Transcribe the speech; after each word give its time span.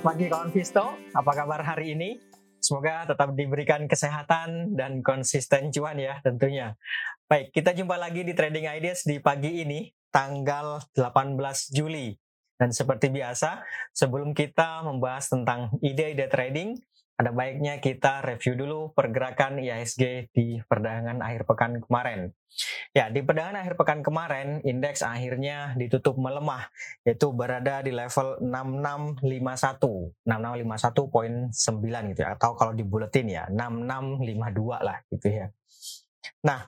Selamat 0.00 0.16
pagi 0.16 0.32
kawan 0.32 0.48
Visto, 0.56 0.84
apa 1.12 1.32
kabar 1.36 1.60
hari 1.60 1.92
ini? 1.92 2.16
Semoga 2.56 3.04
tetap 3.04 3.36
diberikan 3.36 3.84
kesehatan 3.84 4.72
dan 4.72 5.04
konsisten 5.04 5.68
cuan 5.68 6.00
ya 6.00 6.24
tentunya. 6.24 6.72
Baik, 7.28 7.52
kita 7.52 7.76
jumpa 7.76 8.00
lagi 8.00 8.24
di 8.24 8.32
Trading 8.32 8.64
Ideas 8.64 9.04
di 9.04 9.20
pagi 9.20 9.60
ini, 9.60 9.92
tanggal 10.08 10.80
18 10.96 11.36
Juli. 11.76 12.16
Dan 12.56 12.72
seperti 12.72 13.12
biasa, 13.12 13.60
sebelum 13.92 14.32
kita 14.32 14.88
membahas 14.88 15.28
tentang 15.28 15.68
ide-ide 15.84 16.32
trading, 16.32 16.80
ada 17.20 17.36
baiknya 17.36 17.84
kita 17.84 18.24
review 18.24 18.56
dulu 18.56 18.96
pergerakan 18.96 19.60
IHSG 19.60 20.32
di 20.32 20.56
perdagangan 20.64 21.20
akhir 21.20 21.44
pekan 21.44 21.76
kemarin. 21.84 22.32
Ya, 22.96 23.12
di 23.12 23.20
perdagangan 23.20 23.60
akhir 23.60 23.76
pekan 23.76 24.00
kemarin, 24.00 24.64
indeks 24.64 25.04
akhirnya 25.04 25.76
ditutup 25.76 26.16
melemah, 26.16 26.72
yaitu 27.04 27.28
berada 27.28 27.84
di 27.84 27.92
level 27.92 28.40
6651, 28.40 30.16
6651.9 30.24 32.10
gitu 32.16 32.20
ya, 32.24 32.32
atau 32.40 32.56
kalau 32.56 32.72
di 32.72 32.88
buletin 32.88 33.28
ya, 33.28 33.44
6652 33.52 34.80
lah 34.80 34.98
gitu 35.12 35.28
ya. 35.28 35.52
Nah, 36.48 36.64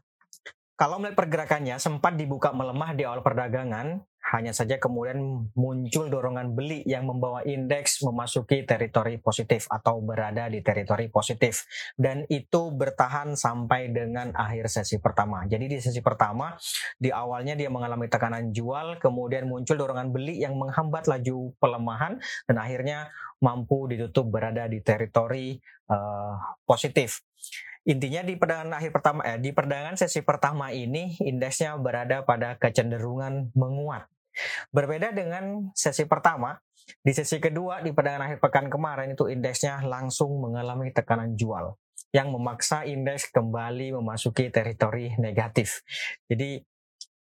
kalau 0.77 0.99
melihat 0.99 1.21
pergerakannya 1.21 1.77
sempat 1.77 2.17
dibuka 2.17 2.51
melemah 2.51 2.97
di 2.97 3.05
awal 3.05 3.21
perdagangan, 3.21 4.03
hanya 4.33 4.55
saja 4.57 4.81
kemudian 4.81 5.51
muncul 5.53 6.09
dorongan 6.09 6.57
beli 6.57 6.81
yang 6.89 7.05
membawa 7.05 7.45
indeks 7.45 8.01
memasuki 8.01 8.65
teritori 8.65 9.21
positif 9.21 9.69
atau 9.69 10.01
berada 10.01 10.49
di 10.49 10.65
teritori 10.65 11.13
positif 11.13 11.69
dan 12.01 12.25
itu 12.33 12.73
bertahan 12.73 13.37
sampai 13.37 13.93
dengan 13.93 14.33
akhir 14.33 14.73
sesi 14.73 15.03
pertama. 15.03 15.45
Jadi 15.45 15.77
di 15.77 15.79
sesi 15.83 16.01
pertama 16.01 16.57
di 16.97 17.13
awalnya 17.13 17.53
dia 17.59 17.69
mengalami 17.69 18.09
tekanan 18.09 18.55
jual, 18.55 18.97
kemudian 19.03 19.45
muncul 19.45 19.77
dorongan 19.77 20.15
beli 20.15 20.41
yang 20.41 20.57
menghambat 20.57 21.11
laju 21.11 21.53
pelemahan 21.61 22.17
dan 22.49 22.57
akhirnya 22.57 23.13
mampu 23.43 23.91
ditutup 23.91 24.33
berada 24.33 24.65
di 24.71 24.81
teritori 24.81 25.59
uh, 25.91 26.39
positif. 26.65 27.21
Intinya 27.83 28.23
di 28.23 28.39
perdagangan 28.39 28.79
akhir 28.79 28.91
pertama 28.95 29.21
eh, 29.27 29.39
di 29.43 29.51
perdagangan 29.51 29.99
sesi 29.99 30.23
pertama 30.23 30.71
ini 30.71 31.19
indeksnya 31.19 31.75
berada 31.83 32.23
pada 32.23 32.55
kecenderungan 32.55 33.51
menguat 33.59 34.07
Berbeda 34.73 35.13
dengan 35.13 35.73
sesi 35.77 36.09
pertama, 36.09 36.57
di 37.05 37.13
sesi 37.13 37.39
kedua 37.39 37.85
di 37.85 37.93
perdagangan 37.93 38.33
akhir 38.33 38.39
pekan 38.41 38.67
kemarin 38.73 39.15
itu 39.15 39.29
indeksnya 39.29 39.85
langsung 39.85 40.41
mengalami 40.41 40.91
tekanan 40.91 41.37
jual 41.37 41.77
yang 42.13 42.29
memaksa 42.29 42.85
indeks 42.85 43.33
kembali 43.33 43.97
memasuki 43.97 44.53
teritori 44.53 45.17
negatif. 45.17 45.85
Jadi 46.29 46.61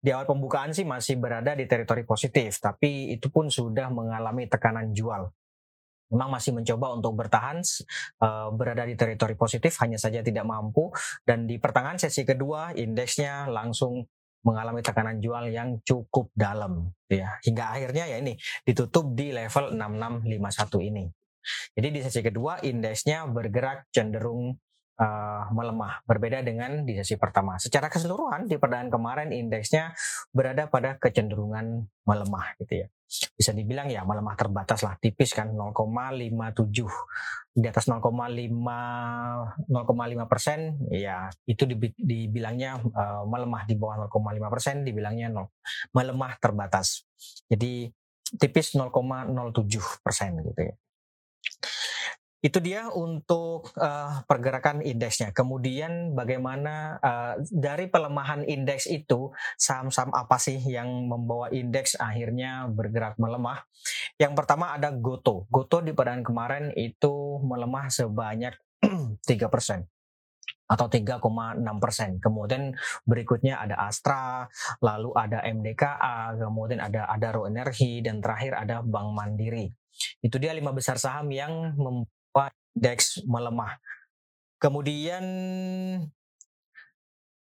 di 0.04 0.10
awal 0.12 0.28
pembukaan 0.28 0.76
sih 0.76 0.84
masih 0.84 1.16
berada 1.16 1.56
di 1.56 1.64
teritori 1.64 2.04
positif, 2.04 2.60
tapi 2.60 3.16
itu 3.16 3.32
pun 3.32 3.48
sudah 3.48 3.88
mengalami 3.88 4.44
tekanan 4.44 4.92
jual. 4.92 5.32
Memang 6.14 6.30
masih 6.30 6.54
mencoba 6.54 6.94
untuk 6.94 7.18
bertahan 7.18 7.58
uh, 8.22 8.54
berada 8.54 8.86
di 8.86 8.94
teritori 8.94 9.34
positif, 9.34 9.74
hanya 9.82 9.98
saja 9.98 10.22
tidak 10.22 10.46
mampu. 10.46 10.94
Dan 11.26 11.50
di 11.50 11.58
pertengahan 11.58 11.98
sesi 11.98 12.22
kedua, 12.22 12.70
indeksnya 12.78 13.50
langsung 13.50 14.06
mengalami 14.44 14.84
tekanan 14.84 15.18
jual 15.18 15.48
yang 15.50 15.80
cukup 15.82 16.28
dalam 16.36 16.92
ya 17.08 17.40
hingga 17.48 17.64
akhirnya 17.74 18.04
ya 18.04 18.20
ini 18.20 18.36
ditutup 18.62 19.16
di 19.16 19.32
level 19.32 19.72
6651 19.72 20.88
ini. 20.92 21.04
Jadi 21.72 21.88
di 21.88 22.00
sesi 22.04 22.20
kedua 22.20 22.60
indeksnya 22.60 23.24
bergerak 23.28 23.88
cenderung 23.88 24.52
uh, 25.00 25.44
melemah, 25.52 26.04
berbeda 26.04 26.44
dengan 26.44 26.84
di 26.84 26.96
sesi 26.96 27.16
pertama. 27.16 27.56
Secara 27.56 27.88
keseluruhan 27.88 28.44
di 28.48 28.56
perdagangan 28.60 28.92
kemarin 28.92 29.28
indeksnya 29.32 29.96
berada 30.32 30.68
pada 30.68 31.00
kecenderungan 31.00 31.88
melemah 32.04 32.56
gitu 32.60 32.84
ya 32.84 32.88
bisa 33.34 33.50
dibilang 33.54 33.90
ya 33.90 34.04
melemah 34.06 34.34
terbatas 34.34 34.82
lah. 34.82 34.96
Tipis 34.98 35.34
kan 35.34 35.52
0,57 35.52 36.34
di 37.54 37.66
atas 37.70 37.86
0,5 37.86 38.02
0,5 38.02 40.30
persen 40.30 40.74
ya 40.90 41.30
itu 41.46 41.66
dibilangnya 41.94 42.82
uh, 42.82 43.22
melemah 43.26 43.62
di 43.66 43.74
bawah 43.78 44.10
0,5 44.10 44.54
persen 44.54 44.82
dibilangnya 44.82 45.30
0, 45.30 45.46
melemah 45.94 46.34
terbatas. 46.42 47.06
Jadi 47.46 47.86
tipis 48.38 48.74
0,07 48.74 50.02
persen 50.02 50.42
gitu 50.42 50.62
ya 50.64 50.74
itu 52.44 52.60
dia 52.60 52.92
untuk 52.92 53.72
uh, 53.80 54.20
pergerakan 54.28 54.84
indeksnya. 54.84 55.32
Kemudian 55.32 56.12
bagaimana 56.12 57.00
uh, 57.00 57.34
dari 57.48 57.88
pelemahan 57.88 58.44
indeks 58.44 58.84
itu 58.84 59.32
saham-saham 59.56 60.12
apa 60.12 60.36
sih 60.36 60.60
yang 60.60 61.08
membawa 61.08 61.48
indeks 61.48 61.96
akhirnya 61.96 62.68
bergerak 62.68 63.16
melemah? 63.16 63.64
Yang 64.20 64.36
pertama 64.36 64.76
ada 64.76 64.92
Goto. 64.92 65.48
Goto 65.48 65.80
di 65.80 65.96
perdagangan 65.96 66.20
kemarin 66.28 66.64
itu 66.76 67.40
melemah 67.40 67.88
sebanyak 67.88 68.52
3 69.24 69.48
persen 69.48 69.88
atau 70.68 70.86
3,6 70.88 71.24
persen. 71.80 72.20
Kemudian 72.20 72.76
berikutnya 73.08 73.64
ada 73.64 73.88
Astra, 73.88 74.44
lalu 74.84 75.16
ada 75.16 75.40
MDKA, 75.44 76.36
kemudian 76.36 76.84
ada 76.84 77.08
Adaro 77.08 77.48
Energi, 77.48 78.04
dan 78.04 78.20
terakhir 78.20 78.52
ada 78.56 78.84
Bank 78.84 79.16
Mandiri. 79.16 79.68
Itu 80.20 80.42
dia 80.42 80.50
lima 80.56 80.74
besar 80.74 80.98
saham 80.98 81.30
yang 81.30 81.76
indeks 82.74 83.22
melemah. 83.24 83.78
Kemudian 84.58 85.24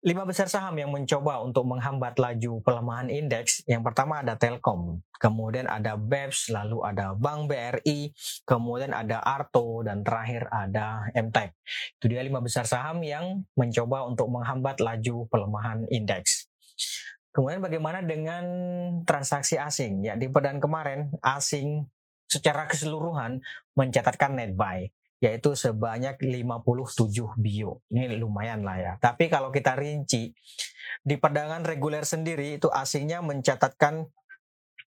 lima 0.06 0.24
besar 0.24 0.48
saham 0.48 0.78
yang 0.78 0.94
mencoba 0.94 1.44
untuk 1.44 1.68
menghambat 1.68 2.16
laju 2.16 2.64
pelemahan 2.64 3.12
indeks. 3.12 3.66
Yang 3.68 3.92
pertama 3.92 4.24
ada 4.24 4.40
Telkom, 4.40 5.04
kemudian 5.20 5.68
ada 5.68 6.00
BEPS, 6.00 6.54
lalu 6.54 6.80
ada 6.86 7.12
Bank 7.18 7.52
BRI, 7.52 8.14
kemudian 8.48 8.96
ada 8.96 9.20
Arto, 9.20 9.84
dan 9.84 10.08
terakhir 10.08 10.48
ada 10.48 11.10
MTEK. 11.12 11.52
Itu 12.00 12.06
dia 12.08 12.24
lima 12.24 12.40
besar 12.40 12.64
saham 12.64 13.04
yang 13.04 13.44
mencoba 13.58 14.08
untuk 14.08 14.32
menghambat 14.32 14.80
laju 14.80 15.28
pelemahan 15.28 15.84
indeks. 15.92 16.48
Kemudian 17.36 17.62
bagaimana 17.62 18.00
dengan 18.02 18.46
transaksi 19.04 19.60
asing? 19.60 20.08
Ya 20.08 20.16
di 20.16 20.32
perdan 20.32 20.64
kemarin 20.64 21.14
asing 21.22 21.86
secara 22.32 22.66
keseluruhan 22.66 23.44
mencatatkan 23.76 24.36
net 24.40 24.56
buy 24.58 24.90
yaitu 25.18 25.58
sebanyak 25.58 26.22
57 26.22 27.42
bio. 27.42 27.82
Ini 27.90 28.18
lumayan 28.22 28.62
lah 28.62 28.78
ya. 28.78 28.94
Tapi 29.02 29.30
kalau 29.34 29.50
kita 29.50 29.74
rinci, 29.74 30.30
di 31.02 31.16
perdagangan 31.18 31.66
reguler 31.66 32.06
sendiri 32.06 32.62
itu 32.62 32.70
asingnya 32.70 33.24
mencatatkan 33.26 34.06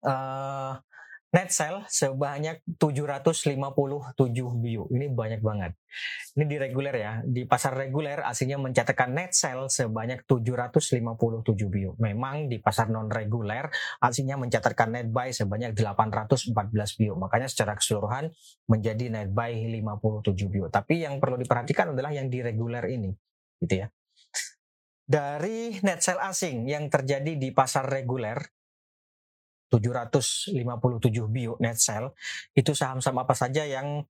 uh, 0.06 0.74
net 1.32 1.48
sell 1.48 1.88
sebanyak 1.88 2.60
757 2.76 3.56
bio. 4.60 4.84
Ini 4.92 5.08
banyak 5.16 5.40
banget. 5.40 5.72
Ini 6.36 6.44
di 6.44 6.58
reguler 6.60 6.96
ya. 6.96 7.14
Di 7.24 7.48
pasar 7.48 7.72
reguler 7.80 8.20
asingnya 8.20 8.60
mencatatkan 8.60 9.16
net 9.16 9.32
sell 9.32 9.72
sebanyak 9.72 10.28
757 10.28 11.72
bio. 11.72 11.96
Memang 12.04 12.52
di 12.52 12.60
pasar 12.60 12.92
non 12.92 13.08
reguler 13.08 13.72
asingnya 14.04 14.36
mencatatkan 14.36 14.92
net 14.92 15.08
buy 15.08 15.32
sebanyak 15.32 15.72
814 15.72 17.00
bio. 17.00 17.16
Makanya 17.16 17.48
secara 17.48 17.80
keseluruhan 17.80 18.28
menjadi 18.68 19.08
net 19.08 19.32
buy 19.32 19.56
57 19.56 20.52
bio. 20.52 20.68
Tapi 20.68 21.08
yang 21.08 21.24
perlu 21.24 21.40
diperhatikan 21.40 21.96
adalah 21.96 22.12
yang 22.12 22.28
di 22.28 22.44
reguler 22.44 22.84
ini, 22.92 23.16
gitu 23.64 23.88
ya. 23.88 23.88
Dari 25.08 25.80
net 25.84 26.04
sell 26.04 26.20
asing 26.20 26.68
yang 26.68 26.92
terjadi 26.92 27.36
di 27.40 27.52
pasar 27.52 27.88
reguler 27.88 28.40
757 29.72 30.60
bio 31.32 31.56
net 31.64 31.80
sell 31.80 32.12
itu 32.52 32.76
saham-saham 32.76 33.24
apa 33.24 33.32
saja 33.32 33.64
yang 33.64 34.04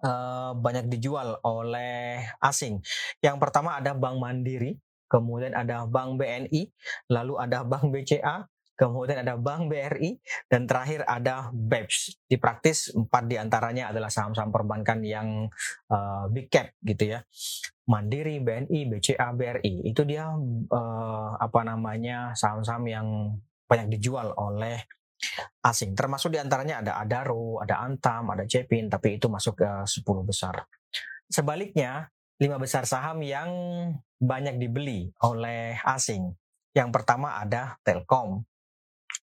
uh, 0.00 0.52
banyak 0.56 0.88
dijual 0.88 1.36
oleh 1.44 2.24
asing. 2.40 2.80
Yang 3.20 3.36
pertama 3.40 3.76
ada 3.76 3.92
Bank 3.92 4.16
Mandiri, 4.16 4.80
kemudian 5.06 5.52
ada 5.52 5.84
Bank 5.84 6.16
BNI, 6.16 6.72
lalu 7.12 7.34
ada 7.36 7.62
Bank 7.62 7.92
BCA, 7.92 8.48
kemudian 8.74 9.22
ada 9.22 9.38
Bank 9.38 9.70
BRI, 9.70 10.18
dan 10.50 10.66
terakhir 10.66 11.06
ada 11.06 11.48
BEPS. 11.54 12.26
Di 12.26 12.36
praktis 12.36 12.90
empat 12.90 13.30
di 13.30 13.38
antaranya 13.38 13.94
adalah 13.94 14.10
saham-saham 14.10 14.50
perbankan 14.50 15.00
yang 15.06 15.46
uh, 15.90 16.26
big 16.30 16.50
cap 16.50 16.74
gitu 16.82 17.14
ya. 17.14 17.22
Mandiri, 17.86 18.42
BNI, 18.42 18.80
BCA, 18.90 19.28
BRI 19.36 19.86
itu 19.86 20.02
dia 20.08 20.32
uh, 20.34 21.30
apa 21.38 21.60
namanya 21.62 22.32
saham-saham 22.34 22.84
yang 22.88 23.08
banyak 23.74 23.98
dijual 23.98 24.30
oleh 24.38 24.78
asing. 25.66 25.98
Termasuk 25.98 26.30
di 26.30 26.38
antaranya 26.38 26.78
ada 26.78 27.02
Adaro, 27.02 27.58
ada 27.58 27.82
Antam, 27.82 28.30
ada 28.30 28.46
Cepin, 28.46 28.86
tapi 28.86 29.18
itu 29.18 29.26
masuk 29.26 29.58
ke 29.66 29.70
10 29.82 30.22
besar. 30.22 30.62
Sebaliknya, 31.26 32.06
lima 32.38 32.62
besar 32.62 32.86
saham 32.86 33.18
yang 33.26 33.50
banyak 34.22 34.62
dibeli 34.62 35.10
oleh 35.26 35.74
asing. 35.82 36.30
Yang 36.70 36.90
pertama 36.94 37.42
ada 37.42 37.78
Telkom, 37.82 38.46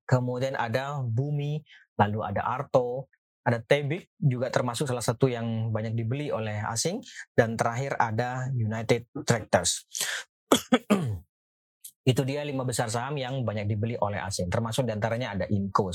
kemudian 0.03 0.59
ada 0.59 0.99
Bumi, 0.99 1.63
lalu 1.95 2.19
ada 2.23 2.43
Arto, 2.43 3.07
ada 3.43 3.59
Tebik 3.59 4.11
juga 4.19 4.47
termasuk 4.47 4.87
salah 4.87 5.03
satu 5.03 5.27
yang 5.27 5.71
banyak 5.71 5.95
dibeli 5.95 6.31
oleh 6.31 6.63
asing, 6.67 7.03
dan 7.35 7.59
terakhir 7.59 7.95
ada 7.99 8.47
United 8.55 9.07
Tractors. 9.27 9.87
Itu 12.03 12.27
dia 12.27 12.43
lima 12.43 12.67
besar 12.67 12.91
saham 12.91 13.15
yang 13.15 13.47
banyak 13.47 13.63
dibeli 13.63 13.95
oleh 13.95 14.19
asing. 14.19 14.51
Termasuk 14.51 14.83
di 14.83 14.91
antaranya 14.91 15.39
ada 15.39 15.45
Inco, 15.47 15.87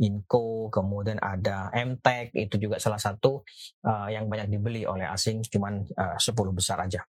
Inco, 0.00 0.72
kemudian 0.72 1.20
ada 1.20 1.68
MTEK, 1.76 2.32
itu 2.48 2.56
juga 2.56 2.80
salah 2.80 2.96
satu 2.96 3.44
uh, 3.84 4.08
yang 4.08 4.32
banyak 4.32 4.48
dibeli 4.48 4.88
oleh 4.88 5.04
asing, 5.04 5.44
cuman 5.44 5.84
uh, 5.92 6.16
10 6.16 6.32
besar 6.56 6.80
aja. 6.80 7.04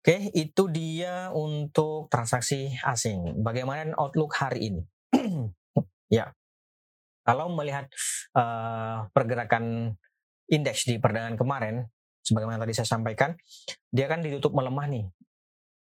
Oke, 0.00 0.28
itu 0.36 0.68
dia 0.68 1.32
untuk 1.32 2.12
transaksi 2.12 2.76
asing. 2.84 3.40
Bagaimana 3.40 3.96
outlook 3.96 4.36
hari 4.36 4.68
ini? 4.68 4.82
ya, 6.12 6.28
kalau 7.24 7.48
melihat 7.56 7.88
uh, 8.36 9.08
pergerakan 9.16 9.96
indeks 10.44 10.84
di 10.84 11.00
perdagangan 11.00 11.40
kemarin, 11.40 11.88
sebagaimana 12.20 12.60
tadi 12.60 12.76
saya 12.76 12.88
sampaikan, 12.88 13.32
dia 13.88 14.12
kan 14.12 14.20
ditutup 14.20 14.52
melemah 14.52 14.88
nih 14.92 15.04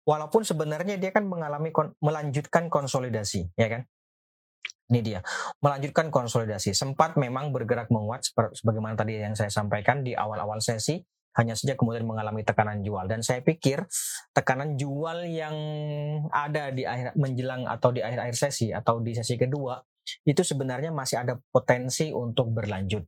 walaupun 0.04 0.46
sebenarnya 0.46 1.00
dia 1.00 1.12
kan 1.12 1.25
mengalami 1.25 1.74
kon 1.74 1.96
melanjutkan 2.00 2.68
konsolidasi, 2.68 3.50
ya 3.56 3.68
kan? 3.68 3.81
Ini 4.90 5.00
dia, 5.06 5.19
melanjutkan 5.62 6.10
konsolidasi. 6.10 6.74
Sempat 6.74 7.13
memang 7.13 7.54
bergerak 7.54 7.94
menguat 7.94 8.25
sebagaimana 8.57 8.98
tadi 8.98 9.22
yang 9.22 9.38
saya 9.38 9.54
sampaikan 9.54 10.01
di 10.01 10.18
awal-awal 10.18 10.57
sesi, 10.66 10.98
hanya 11.38 11.54
saja 11.54 11.78
kemudian 11.78 12.10
mengalami 12.10 12.42
tekanan 12.42 12.81
jual 12.81 13.06
dan 13.06 13.22
saya 13.22 13.46
pikir 13.46 13.86
tekanan 14.34 14.75
jual 14.81 15.30
yang 15.30 15.56
ada 16.34 16.74
di 16.74 16.90
akhir 16.90 17.13
menjelang 17.16 17.69
atau 17.69 17.94
di 17.94 18.02
akhir-akhir 18.02 18.36
sesi 18.36 18.74
atau 18.74 18.98
di 19.00 19.13
sesi 19.13 19.38
kedua 19.38 19.78
itu 20.25 20.42
sebenarnya 20.42 20.90
masih 20.90 21.22
ada 21.22 21.38
potensi 21.54 22.10
untuk 22.10 22.50
berlanjut. 22.50 23.06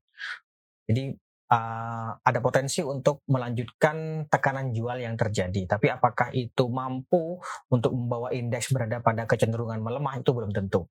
Jadi 0.85 1.17
uh, 1.51 2.09
ada 2.15 2.39
potensi 2.39 2.79
untuk 2.79 3.27
melanjutkan 3.27 4.25
tekanan 4.31 4.71
jual 4.71 5.03
yang 5.03 5.19
terjadi. 5.19 5.67
Tapi 5.67 5.91
apakah 5.91 6.31
itu 6.31 6.71
mampu 6.71 7.37
untuk 7.67 7.91
membawa 7.91 8.31
indeks 8.31 8.71
berada 8.71 9.03
pada 9.03 9.27
kecenderungan 9.27 9.83
melemah 9.83 10.23
itu 10.23 10.31
belum 10.31 10.55
tentu. 10.55 10.87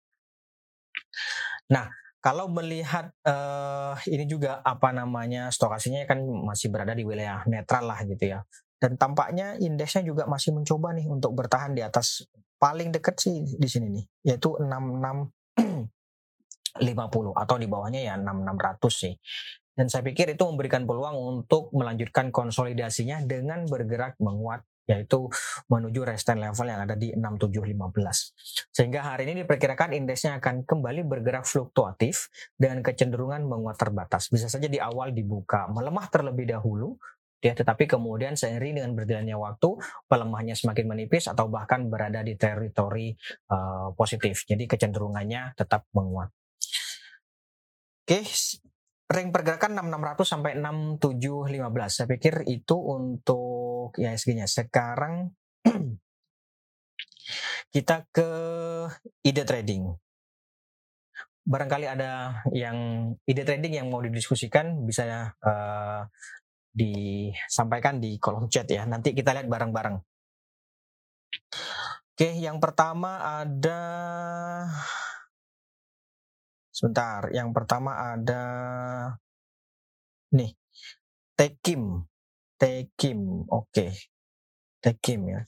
Nah, 1.73 1.89
kalau 2.21 2.53
melihat 2.53 3.09
uh, 3.25 3.97
ini 4.05 4.29
juga 4.29 4.61
apa 4.61 4.93
namanya 4.93 5.49
stokasinya 5.49 6.05
kan 6.05 6.21
masih 6.21 6.69
berada 6.69 6.93
di 6.93 7.09
wilayah 7.09 7.41
netral 7.49 7.89
lah 7.89 8.05
gitu 8.05 8.37
ya. 8.37 8.45
Dan 8.81 8.97
tampaknya 8.97 9.57
indeksnya 9.61 10.05
juga 10.05 10.25
masih 10.29 10.53
mencoba 10.57 10.93
nih 10.97 11.09
untuk 11.09 11.37
bertahan 11.37 11.77
di 11.77 11.85
atas 11.85 12.25
paling 12.61 12.93
dekat 12.93 13.17
sih 13.17 13.45
di 13.57 13.69
sini 13.69 13.89
nih, 13.93 14.05
yaitu 14.33 14.53
66 14.57 14.77
50 16.81 16.81
atau 17.45 17.57
di 17.57 17.67
bawahnya 17.69 18.01
ya 18.05 18.15
6600 18.21 18.89
sih. 18.93 19.15
Dan 19.75 19.87
saya 19.87 20.03
pikir 20.03 20.35
itu 20.35 20.43
memberikan 20.45 20.85
peluang 20.85 21.17
untuk 21.17 21.71
melanjutkan 21.73 22.35
konsolidasinya 22.35 23.23
dengan 23.25 23.65
bergerak 23.65 24.19
menguat 24.19 24.67
yaitu 24.91 25.31
menuju 25.71 26.03
resistance 26.03 26.43
level 26.43 26.67
yang 26.67 26.83
ada 26.83 26.99
di 26.99 27.15
6715. 27.15 28.75
Sehingga 28.75 29.07
hari 29.07 29.31
ini 29.31 29.47
diperkirakan 29.47 29.95
indeksnya 29.95 30.43
akan 30.43 30.67
kembali 30.67 31.07
bergerak 31.07 31.47
fluktuatif 31.47 32.27
dengan 32.59 32.83
kecenderungan 32.83 33.47
menguat 33.47 33.79
terbatas. 33.79 34.27
Bisa 34.27 34.51
saja 34.51 34.67
di 34.67 34.83
awal 34.83 35.15
dibuka 35.15 35.71
melemah 35.71 36.11
terlebih 36.11 36.51
dahulu 36.51 36.99
ya 37.41 37.57
tetapi 37.57 37.89
kemudian 37.89 38.37
seiring 38.37 38.77
dengan 38.77 38.93
berjalannya 38.93 39.33
waktu 39.33 39.69
pelemahnya 40.05 40.53
semakin 40.53 40.85
menipis 40.93 41.25
atau 41.25 41.49
bahkan 41.49 41.89
berada 41.89 42.21
di 42.21 42.37
teritori 42.37 43.17
uh, 43.49 43.97
positif. 43.97 44.45
Jadi 44.45 44.69
kecenderungannya 44.69 45.57
tetap 45.57 45.89
menguat. 45.97 46.29
Oke, 48.05 48.27
ring 49.11 49.35
pergerakan 49.35 49.75
6600 49.75 50.23
sampai 50.23 50.53
6715. 50.55 51.91
Saya 51.91 52.07
pikir 52.07 52.35
itu 52.47 52.77
untuk 52.79 53.91
ISG-nya. 53.99 54.47
Sekarang 54.47 55.35
kita 57.75 58.07
ke 58.15 58.31
ide 59.27 59.43
trading. 59.43 59.91
Barangkali 61.43 61.91
ada 61.91 62.39
yang 62.55 63.11
ide 63.27 63.43
trading 63.43 63.83
yang 63.83 63.91
mau 63.91 63.99
didiskusikan 63.99 64.87
bisa 64.87 65.35
uh, 65.43 66.07
disampaikan 66.71 67.99
di 67.99 68.15
kolom 68.23 68.47
chat 68.47 68.71
ya. 68.71 68.87
Nanti 68.87 69.11
kita 69.11 69.35
lihat 69.35 69.51
bareng-bareng. 69.51 69.99
Oke, 72.15 72.31
yang 72.39 72.63
pertama 72.63 73.43
ada 73.43 73.81
Sebentar, 76.81 77.29
yang 77.37 77.53
pertama 77.53 77.93
ada 78.17 78.41
nih 80.33 80.57
Tekim. 81.37 82.09
Tekim. 82.57 83.45
Oke. 83.53 83.69
Okay. 83.69 83.93
Tekim 84.81 85.29
ya. 85.29 85.45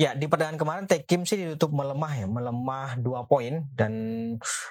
Ya, 0.00 0.16
di 0.16 0.24
perdagangan 0.24 0.56
kemarin 0.56 0.84
Tekim 0.88 1.28
sih 1.28 1.36
ditutup 1.36 1.76
melemah 1.76 2.08
ya, 2.16 2.24
melemah 2.24 2.96
dua 2.96 3.28
poin. 3.28 3.68
Dan 3.76 3.92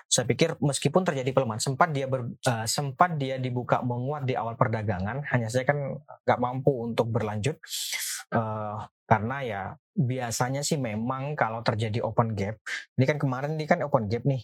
saya 0.09 0.25
pikir 0.25 0.57
meskipun 0.57 1.05
terjadi 1.05 1.29
pelemahan 1.29 1.61
sempat 1.61 1.93
dia 1.93 2.09
ber, 2.09 2.33
uh, 2.49 2.65
sempat 2.65 3.13
dia 3.21 3.37
dibuka 3.37 3.77
menguat 3.85 4.25
di 4.25 4.33
awal 4.33 4.57
perdagangan, 4.57 5.21
hanya 5.29 5.45
saya 5.53 5.69
kan 5.69 6.01
nggak 6.25 6.39
mampu 6.41 6.73
untuk 6.81 7.13
berlanjut 7.13 7.61
uh, 8.33 8.89
karena 9.05 9.37
ya 9.45 9.61
biasanya 9.93 10.65
sih 10.65 10.81
memang 10.81 11.37
kalau 11.37 11.61
terjadi 11.61 12.01
open 12.01 12.33
gap, 12.33 12.57
ini 12.97 13.05
kan 13.05 13.21
kemarin 13.21 13.53
ini 13.53 13.69
kan 13.69 13.85
open 13.85 14.09
gap 14.09 14.25
nih, 14.25 14.41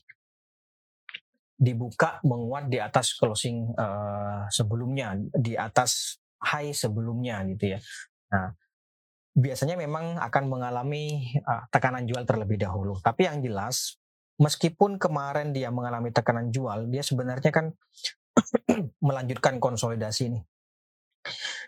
dibuka 1.58 2.22
menguat 2.22 2.70
di 2.70 2.78
atas 2.78 3.18
closing 3.18 3.74
uh, 3.74 4.46
sebelumnya, 4.54 5.18
di 5.34 5.58
atas 5.58 6.22
high 6.46 6.78
sebelumnya 6.78 7.42
gitu 7.50 7.74
ya. 7.74 7.80
Nah, 8.30 8.54
biasanya 9.36 9.76
memang 9.76 10.16
akan 10.16 10.44
mengalami 10.48 11.36
uh, 11.44 11.68
tekanan 11.68 12.08
jual 12.08 12.24
terlebih 12.24 12.56
dahulu. 12.56 12.96
Tapi 13.04 13.28
yang 13.28 13.44
jelas, 13.44 14.00
meskipun 14.40 14.96
kemarin 14.96 15.52
dia 15.52 15.68
mengalami 15.76 16.16
tekanan 16.16 16.56
jual, 16.56 16.88
dia 16.88 17.04
sebenarnya 17.04 17.52
kan 17.52 17.76
melanjutkan 19.08 19.60
konsolidasi 19.60 20.32
nih. 20.32 20.44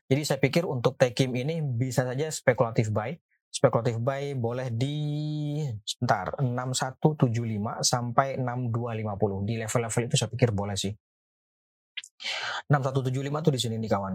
Jadi 0.08 0.22
saya 0.24 0.40
pikir 0.40 0.64
untuk 0.64 0.96
Tekim 0.96 1.36
ini 1.36 1.60
bisa 1.60 2.08
saja 2.08 2.31
spekulatif 2.31 2.88
buy. 2.88 3.12
Spekulatif 3.52 4.00
buy 4.00 4.38
boleh 4.38 4.72
di 4.72 4.96
sebentar 5.84 6.40
6175 6.40 7.84
sampai 7.84 8.40
6250. 8.40 9.44
Di 9.44 9.54
level-level 9.60 10.02
itu 10.08 10.16
saya 10.16 10.30
pikir 10.31 10.56
boleh 10.56 10.78
sih. 10.80 10.94
6175 12.72 13.44
tuh 13.44 13.52
di 13.52 13.59
sini 13.59 13.76
nih 13.81 13.92
kawan. 13.92 14.14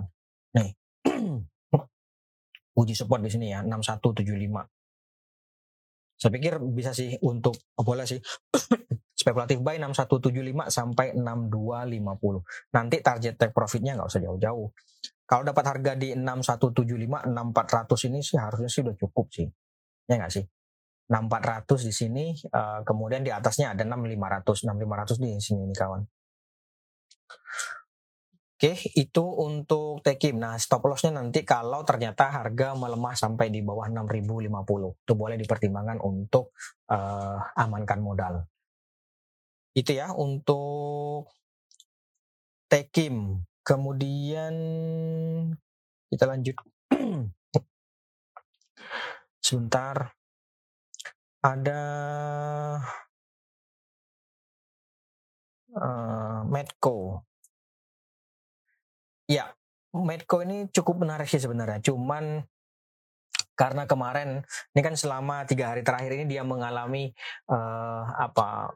Nih. 0.56 0.70
Uji 2.72 2.94
support 2.96 3.20
di 3.20 3.30
sini 3.32 3.52
ya 3.52 3.60
6175. 3.60 4.22
Saya 6.16 6.30
pikir 6.30 6.62
bisa 6.72 6.94
sih 6.94 7.18
untuk 7.26 7.58
oh 7.76 7.84
boleh 7.84 8.06
sih 8.06 8.22
spekulatif 9.22 9.58
buy 9.58 9.76
6175 9.78 10.70
sampai 10.70 11.14
6250. 11.18 12.74
Nanti 12.74 12.96
target 13.02 13.34
take 13.38 13.54
profitnya 13.54 13.98
nggak 13.98 14.08
usah 14.08 14.22
jauh-jauh. 14.22 14.68
Kalau 15.26 15.42
dapat 15.48 15.64
harga 15.64 15.92
di 15.96 16.12
6175, 16.12 17.26
6400 17.26 18.08
ini 18.12 18.18
sih 18.20 18.36
harusnya 18.36 18.68
sih 18.68 18.80
udah 18.84 18.96
cukup 18.98 19.26
sih. 19.32 19.48
Ya 20.06 20.20
nggak 20.20 20.32
sih? 20.32 20.44
6400 21.08 21.88
di 21.88 21.92
sini, 21.92 22.24
uh, 22.52 22.80
kemudian 22.86 23.20
di 23.20 23.32
atasnya 23.32 23.74
ada 23.76 23.84
6500. 23.84 24.64
6500 24.64 25.20
di 25.20 25.30
sini 25.40 25.62
nih 25.68 25.76
kawan. 25.76 26.02
Oke, 28.62 28.78
itu 28.94 29.26
untuk 29.26 30.06
Tekim. 30.06 30.38
Nah, 30.38 30.54
stop 30.54 30.86
lossnya 30.86 31.18
nanti 31.18 31.42
kalau 31.42 31.82
ternyata 31.82 32.30
harga 32.30 32.78
melemah 32.78 33.18
sampai 33.18 33.50
di 33.50 33.58
bawah 33.58 33.90
6050. 33.90 35.02
Itu 35.02 35.18
boleh 35.18 35.34
dipertimbangkan 35.34 35.98
untuk 35.98 36.54
uh, 36.86 37.42
amankan 37.58 37.98
modal. 37.98 38.46
Itu 39.74 39.98
ya 39.98 40.14
untuk 40.14 41.26
Tekim. 42.70 43.42
Kemudian 43.66 44.54
kita 46.06 46.30
lanjut. 46.30 46.54
Sebentar. 49.42 50.14
Ada 51.42 51.82
uh, 55.74 56.46
Medco. 56.46 57.26
Ya, 59.30 59.54
Medco 59.92 60.40
ini 60.42 60.66
cukup 60.72 61.04
menarik 61.04 61.28
sih 61.28 61.42
sebenarnya. 61.42 61.84
Cuman 61.84 62.42
karena 63.52 63.84
kemarin 63.84 64.42
ini 64.72 64.80
kan 64.80 64.96
selama 64.96 65.44
tiga 65.44 65.70
hari 65.70 65.84
terakhir 65.84 66.10
ini 66.16 66.24
dia 66.26 66.42
mengalami 66.42 67.12
uh, 67.52 68.04
apa 68.16 68.72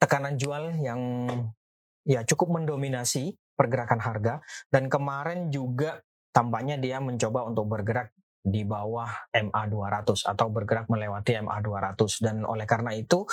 tekanan 0.00 0.40
jual 0.40 0.80
yang 0.80 1.00
ya 2.08 2.24
cukup 2.24 2.60
mendominasi 2.60 3.36
pergerakan 3.54 4.00
harga 4.00 4.34
dan 4.72 4.88
kemarin 4.90 5.52
juga 5.52 6.02
tampaknya 6.34 6.80
dia 6.80 6.98
mencoba 6.98 7.46
untuk 7.46 7.70
bergerak 7.70 8.10
di 8.44 8.60
bawah 8.66 9.08
MA200 9.32 10.28
atau 10.28 10.46
bergerak 10.52 10.90
melewati 10.92 11.40
MA200 11.40 12.10
dan 12.20 12.44
oleh 12.44 12.68
karena 12.68 12.92
itu 12.92 13.24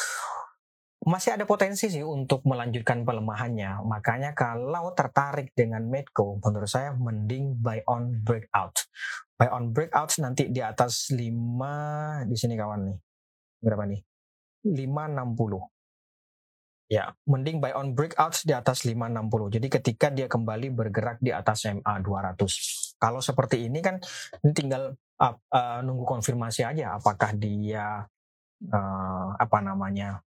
masih 1.02 1.34
ada 1.34 1.50
potensi 1.50 1.90
sih 1.90 2.06
untuk 2.06 2.46
melanjutkan 2.46 3.02
pelemahannya. 3.02 3.82
Makanya 3.82 4.38
kalau 4.38 4.94
tertarik 4.94 5.50
dengan 5.58 5.82
Medco, 5.90 6.38
menurut 6.38 6.70
saya 6.70 6.94
mending 6.94 7.58
buy 7.58 7.82
on 7.90 8.22
breakout. 8.22 8.86
buy 9.34 9.50
on 9.50 9.74
breakout 9.74 10.14
nanti 10.22 10.54
di 10.54 10.62
atas 10.62 11.10
5 11.10 12.30
di 12.30 12.36
sini 12.38 12.54
kawan 12.54 12.94
nih. 12.94 12.98
Berapa 13.66 13.90
nih? 13.90 14.02
560. 14.70 15.66
Ya, 16.94 17.10
mending 17.26 17.58
buy 17.58 17.74
on 17.74 17.98
breakout 17.98 18.38
di 18.46 18.54
atas 18.54 18.86
560. 18.86 19.58
Jadi 19.58 19.68
ketika 19.74 20.08
dia 20.14 20.30
kembali 20.30 20.70
bergerak 20.70 21.18
di 21.18 21.34
atas 21.34 21.66
MA 21.66 21.98
200. 21.98 23.02
Kalau 23.02 23.18
seperti 23.18 23.66
ini 23.66 23.82
kan 23.82 23.98
ini 24.46 24.54
tinggal 24.54 24.94
uh, 25.18 25.34
uh, 25.34 25.80
nunggu 25.82 26.06
konfirmasi 26.06 26.62
aja 26.62 27.02
apakah 27.02 27.34
dia 27.34 28.06
uh, 28.70 29.28
apa 29.34 29.58
namanya 29.66 30.22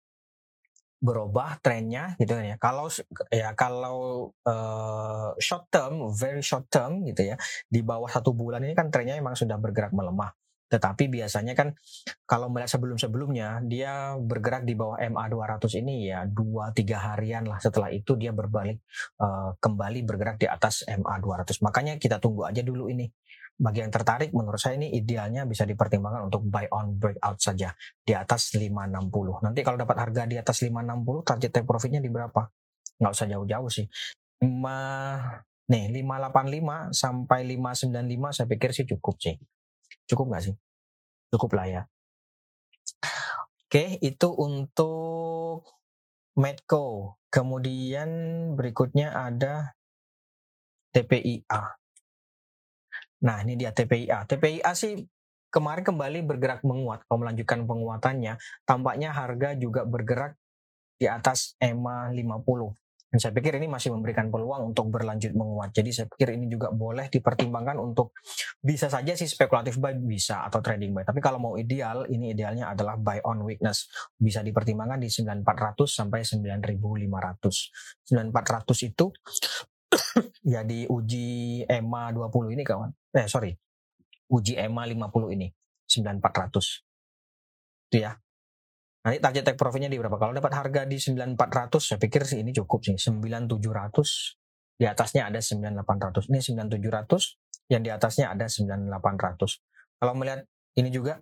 berubah 1.03 1.59
trennya 1.59 2.15
gitu 2.15 2.39
kan 2.39 2.45
ya. 2.47 2.55
Kalau 2.55 2.87
ya 3.27 3.51
kalau 3.59 4.31
uh, 4.47 5.35
short 5.35 5.67
term, 5.67 6.07
very 6.15 6.39
short 6.39 6.71
term 6.71 7.03
gitu 7.03 7.27
ya, 7.27 7.35
di 7.67 7.83
bawah 7.83 8.07
satu 8.07 8.31
bulan 8.31 8.63
ini 8.63 8.71
kan 8.71 8.87
trennya 8.87 9.19
memang 9.19 9.35
sudah 9.35 9.59
bergerak 9.59 9.91
melemah. 9.91 10.31
Tetapi 10.73 11.05
biasanya 11.05 11.53
kan 11.53 11.77
kalau 12.25 12.49
melihat 12.49 12.73
sebelum-sebelumnya 12.73 13.61
dia 13.69 14.17
bergerak 14.17 14.65
di 14.65 14.73
bawah 14.73 14.97
MA 14.97 15.29
200 15.29 15.69
ini 15.85 16.09
ya 16.09 16.25
2 16.25 16.73
3 16.73 17.05
harian 17.13 17.45
lah 17.45 17.61
setelah 17.61 17.93
itu 17.93 18.17
dia 18.17 18.33
berbalik 18.33 18.81
uh, 19.21 19.53
kembali 19.61 20.01
bergerak 20.01 20.41
di 20.41 20.49
atas 20.49 20.81
MA 20.89 21.13
200. 21.21 21.61
Makanya 21.61 21.93
kita 22.01 22.17
tunggu 22.17 22.49
aja 22.49 22.65
dulu 22.65 22.89
ini 22.89 23.05
bagi 23.53 23.85
yang 23.85 23.93
tertarik 23.93 24.33
menurut 24.33 24.57
saya 24.57 24.81
ini 24.81 24.97
idealnya 24.97 25.45
bisa 25.45 25.61
dipertimbangkan 25.69 26.25
untuk 26.25 26.41
buy 26.49 26.65
on 26.73 26.97
breakout 26.97 27.37
saja 27.37 27.69
di 28.01 28.17
atas 28.17 28.57
560. 28.57 29.45
Nanti 29.45 29.61
kalau 29.61 29.77
dapat 29.77 29.97
harga 30.01 30.25
di 30.25 30.41
atas 30.41 30.65
560 30.65 31.21
target 31.21 31.51
take 31.53 31.67
profitnya 31.69 32.01
di 32.01 32.09
berapa? 32.09 32.49
Nggak 32.97 33.13
usah 33.13 33.27
jauh-jauh 33.29 33.69
sih. 33.69 33.85
5 34.41 34.49
nih 35.69 35.85
585 36.03 36.91
sampai 36.91 37.39
595 37.55 38.35
saya 38.35 38.47
pikir 38.49 38.69
sih 38.73 38.85
cukup 38.89 39.15
sih. 39.21 39.37
Cukup 40.09 40.33
nggak 40.33 40.43
sih? 40.51 40.55
Cukup 41.33 41.55
lah 41.57 41.65
ya. 41.67 41.81
Oke, 43.65 43.97
itu 44.05 44.29
untuk 44.29 45.65
Medco. 46.37 47.17
Kemudian 47.33 48.09
berikutnya 48.53 49.09
ada 49.09 49.73
TPIA. 50.93 51.73
Nah, 53.25 53.37
ini 53.41 53.57
dia 53.57 53.73
TPIA. 53.73 54.29
TPIA 54.29 54.71
sih 54.77 55.01
kemarin 55.49 55.81
kembali 55.81 56.21
bergerak 56.21 56.61
menguat. 56.61 57.01
Kalau 57.09 57.25
melanjutkan 57.25 57.65
penguatannya, 57.65 58.37
tampaknya 58.67 59.09
harga 59.09 59.57
juga 59.57 59.89
bergerak 59.89 60.37
di 61.01 61.09
atas 61.09 61.57
EMA 61.57 62.13
50. 62.13 62.82
Dan 63.13 63.21
saya 63.21 63.29
pikir 63.29 63.61
ini 63.61 63.69
masih 63.69 63.93
memberikan 63.93 64.33
peluang 64.33 64.73
untuk 64.73 64.89
berlanjut 64.89 65.37
menguat. 65.37 65.69
Jadi 65.69 65.93
saya 65.93 66.09
pikir 66.09 66.33
ini 66.33 66.49
juga 66.49 66.73
boleh 66.73 67.13
dipertimbangkan 67.13 67.77
untuk 67.77 68.17
bisa 68.57 68.89
saja 68.89 69.13
sih 69.13 69.29
spekulatif 69.29 69.77
buy 69.77 69.93
bisa 69.93 70.41
atau 70.49 70.65
trading 70.65 70.97
buy. 70.97 71.05
Tapi 71.05 71.21
kalau 71.21 71.37
mau 71.37 71.53
ideal, 71.53 72.09
ini 72.09 72.33
idealnya 72.33 72.73
adalah 72.73 72.97
buy 72.97 73.21
on 73.21 73.45
weakness. 73.45 73.85
Bisa 74.17 74.41
dipertimbangkan 74.41 74.97
di 74.97 75.13
9400 75.13 75.93
sampai 75.93 76.25
9500. 76.25 78.09
9400 78.09 78.89
itu 78.89 79.05
ya 80.57 80.65
di 80.65 80.89
uji 80.89 81.61
EMA 81.69 82.17
20 82.17 82.57
ini 82.57 82.65
kawan. 82.65 82.89
Eh 83.13 83.29
sorry, 83.29 83.53
uji 84.33 84.57
EMA 84.57 84.89
50 84.89 85.37
ini 85.37 85.53
9400. 85.85 87.93
Itu 87.93 87.97
ya. 88.01 88.17
Nanti 89.03 89.19
target 89.19 89.43
take 89.51 89.59
profitnya 89.59 89.91
di 89.91 89.99
berapa? 89.99 90.15
Kalau 90.15 90.31
dapat 90.31 90.55
harga 90.55 90.87
di 90.87 90.95
9400 90.95 91.75
saya 91.83 91.99
pikir 91.99 92.23
sih 92.23 92.39
ini 92.39 92.55
cukup 92.55 92.87
sih. 92.87 92.95
9700 92.95 94.79
di 94.79 94.85
atasnya 94.87 95.27
ada 95.27 95.43
9800. 95.43 96.31
Ini 96.31 96.39
9700 96.39 97.67
yang 97.67 97.83
di 97.83 97.91
atasnya 97.91 98.31
ada 98.31 98.47
9800. 98.47 99.99
Kalau 99.99 100.13
melihat 100.15 100.47
ini 100.79 100.87
juga 100.87 101.19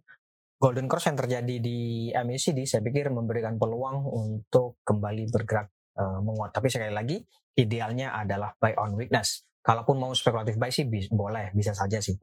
golden 0.61 0.85
cross 0.85 1.09
yang 1.09 1.17
terjadi 1.17 1.55
di 1.57 2.09
MACD 2.13 2.69
saya 2.69 2.85
pikir 2.85 3.09
memberikan 3.09 3.57
peluang 3.57 4.05
untuk 4.05 4.77
kembali 4.85 5.33
bergerak 5.33 5.73
uh, 5.97 6.21
menguat. 6.21 6.53
Tapi 6.53 6.69
sekali 6.69 6.93
lagi 6.93 7.17
idealnya 7.57 8.13
adalah 8.13 8.53
buy 8.61 8.77
on 8.77 8.93
weakness. 8.93 9.41
Kalaupun 9.65 9.97
mau 9.97 10.13
spekulatif 10.13 10.61
buy 10.61 10.69
sih 10.69 10.85
boleh, 11.09 11.49
bisa 11.57 11.73
saja 11.73 11.97
sih. 11.97 12.13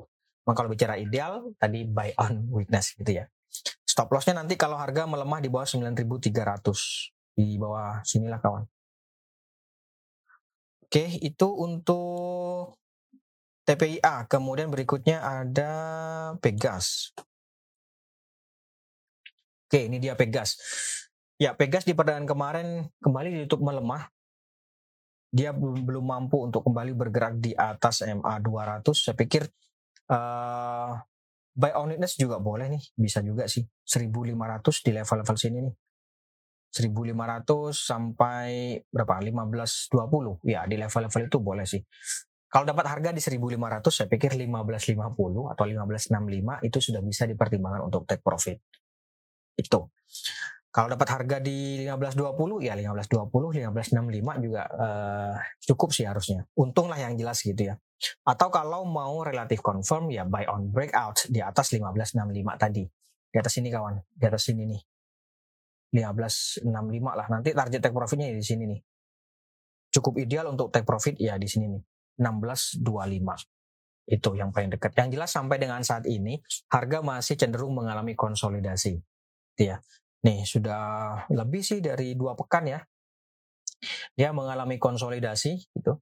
Nah, 0.46 0.54
kalau 0.54 0.70
bicara 0.70 0.94
ideal 0.94 1.50
tadi 1.58 1.82
buy 1.82 2.14
on 2.18 2.46
weakness 2.54 2.94
gitu 2.94 3.22
ya. 3.22 3.26
Stop 3.98 4.14
lossnya 4.14 4.38
nanti 4.38 4.54
kalau 4.54 4.78
harga 4.78 5.10
melemah 5.10 5.42
di 5.42 5.50
bawah 5.50 5.66
9.300 5.66 6.30
di 7.34 7.58
bawah 7.58 7.98
sinilah 8.06 8.38
kawan. 8.38 8.62
Oke, 10.86 11.18
itu 11.18 11.48
untuk 11.50 12.78
TPIA. 13.66 14.30
Kemudian 14.30 14.70
berikutnya 14.70 15.18
ada 15.18 15.72
Pegas. 16.38 17.10
Oke, 19.66 19.90
ini 19.90 19.98
dia 19.98 20.14
Pegas. 20.14 20.54
Ya, 21.34 21.58
Pegas 21.58 21.82
di 21.82 21.90
perdagangan 21.90 22.30
kemarin 22.30 22.86
kembali 23.02 23.34
ditutup 23.34 23.66
melemah. 23.66 24.14
Dia 25.34 25.50
belum, 25.50 26.06
mampu 26.06 26.46
untuk 26.46 26.62
kembali 26.62 26.94
bergerak 26.94 27.42
di 27.42 27.50
atas 27.50 28.06
MA 28.06 28.38
200. 28.38 28.94
Saya 28.94 29.18
pikir 29.18 29.42
uh, 30.06 31.02
buy 31.58 31.74
on 31.74 31.90
witness 31.90 32.14
juga 32.14 32.38
boleh 32.38 32.70
nih, 32.70 32.82
bisa 32.94 33.18
juga 33.26 33.50
sih. 33.50 33.66
1500 33.82 34.86
di 34.86 34.90
level-level 34.94 35.36
sini 35.36 35.58
nih. 35.66 35.74
1500 36.70 37.74
sampai 37.74 38.78
berapa? 38.86 39.18
1520. 39.18 40.38
Ya, 40.46 40.62
di 40.70 40.78
level-level 40.78 41.22
itu 41.26 41.38
boleh 41.42 41.66
sih. 41.66 41.82
Kalau 42.48 42.64
dapat 42.64 42.86
harga 42.88 43.10
di 43.12 43.20
1500 43.20 43.92
saya 43.92 44.08
pikir 44.08 44.32
1550 44.32 45.52
atau 45.52 45.64
1565 45.68 46.64
itu 46.64 46.78
sudah 46.80 47.02
bisa 47.04 47.28
dipertimbangkan 47.28 47.82
untuk 47.84 48.06
take 48.06 48.22
profit. 48.22 48.56
Itu. 49.58 49.90
Kalau 50.68 50.92
dapat 50.92 51.08
harga 51.08 51.36
di 51.40 51.88
1520 51.88 52.60
ya 52.60 52.76
1520, 52.76 53.72
1565 53.72 54.44
juga 54.44 54.62
uh, 54.68 55.34
cukup 55.64 55.88
sih 55.96 56.04
harusnya. 56.04 56.44
Untung 56.60 56.92
lah 56.92 57.00
yang 57.00 57.16
jelas 57.16 57.40
gitu 57.40 57.72
ya. 57.72 57.74
Atau 58.28 58.52
kalau 58.52 58.84
mau 58.84 59.24
relatif 59.24 59.64
confirm 59.64 60.12
ya 60.12 60.28
buy 60.28 60.44
on 60.44 60.68
breakout 60.68 61.24
di 61.32 61.40
atas 61.40 61.72
1565 61.72 62.20
tadi. 62.60 62.84
Di 63.28 63.36
atas 63.40 63.54
ini 63.60 63.68
kawan, 63.72 63.96
di 64.12 64.24
atas 64.28 64.42
sini 64.44 64.62
nih. 64.68 64.80
1565 65.88 66.68
lah. 67.16 67.26
Nanti 67.32 67.56
target 67.56 67.80
take 67.80 67.96
profitnya 67.96 68.28
di 68.28 68.44
sini 68.44 68.64
nih. 68.68 68.80
Cukup 69.88 70.20
ideal 70.20 70.52
untuk 70.52 70.68
take 70.68 70.84
profit 70.84 71.16
ya 71.16 71.40
di 71.40 71.48
sini 71.48 71.64
nih. 71.72 71.82
1625 72.20 72.84
itu 74.08 74.30
yang 74.36 74.52
paling 74.52 74.72
dekat. 74.72 74.92
Yang 74.96 75.08
jelas 75.16 75.30
sampai 75.32 75.56
dengan 75.60 75.80
saat 75.84 76.04
ini 76.08 76.40
harga 76.72 77.04
masih 77.04 77.36
cenderung 77.36 77.76
mengalami 77.76 78.12
konsolidasi. 78.16 78.96
Ya, 79.58 79.82
Nih 80.26 80.42
sudah 80.42 81.24
lebih 81.30 81.62
sih 81.62 81.78
dari 81.78 82.18
dua 82.18 82.34
pekan 82.34 82.66
ya. 82.66 82.80
Dia 84.18 84.34
mengalami 84.34 84.80
konsolidasi 84.80 85.70
gitu. 85.78 85.98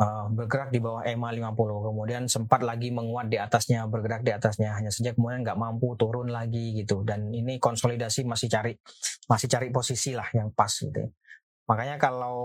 Uh, 0.00 0.24
bergerak 0.32 0.72
di 0.72 0.80
bawah 0.80 1.04
EMA 1.04 1.52
50 1.52 1.52
kemudian 1.92 2.24
sempat 2.24 2.64
lagi 2.64 2.88
menguat 2.88 3.28
di 3.28 3.36
atasnya 3.36 3.84
bergerak 3.86 4.24
di 4.24 4.32
atasnya 4.32 4.72
hanya 4.72 4.88
saja 4.88 5.12
kemudian 5.12 5.44
nggak 5.44 5.54
mampu 5.54 5.94
turun 6.00 6.32
lagi 6.32 6.72
gitu 6.80 7.04
dan 7.04 7.28
ini 7.28 7.60
konsolidasi 7.60 8.24
masih 8.24 8.48
cari 8.48 8.72
masih 9.28 9.52
cari 9.52 9.68
posisi 9.68 10.16
lah 10.16 10.26
yang 10.32 10.48
pas 10.56 10.72
gitu 10.72 10.96
ya. 10.96 11.06
makanya 11.68 12.00
kalau 12.00 12.40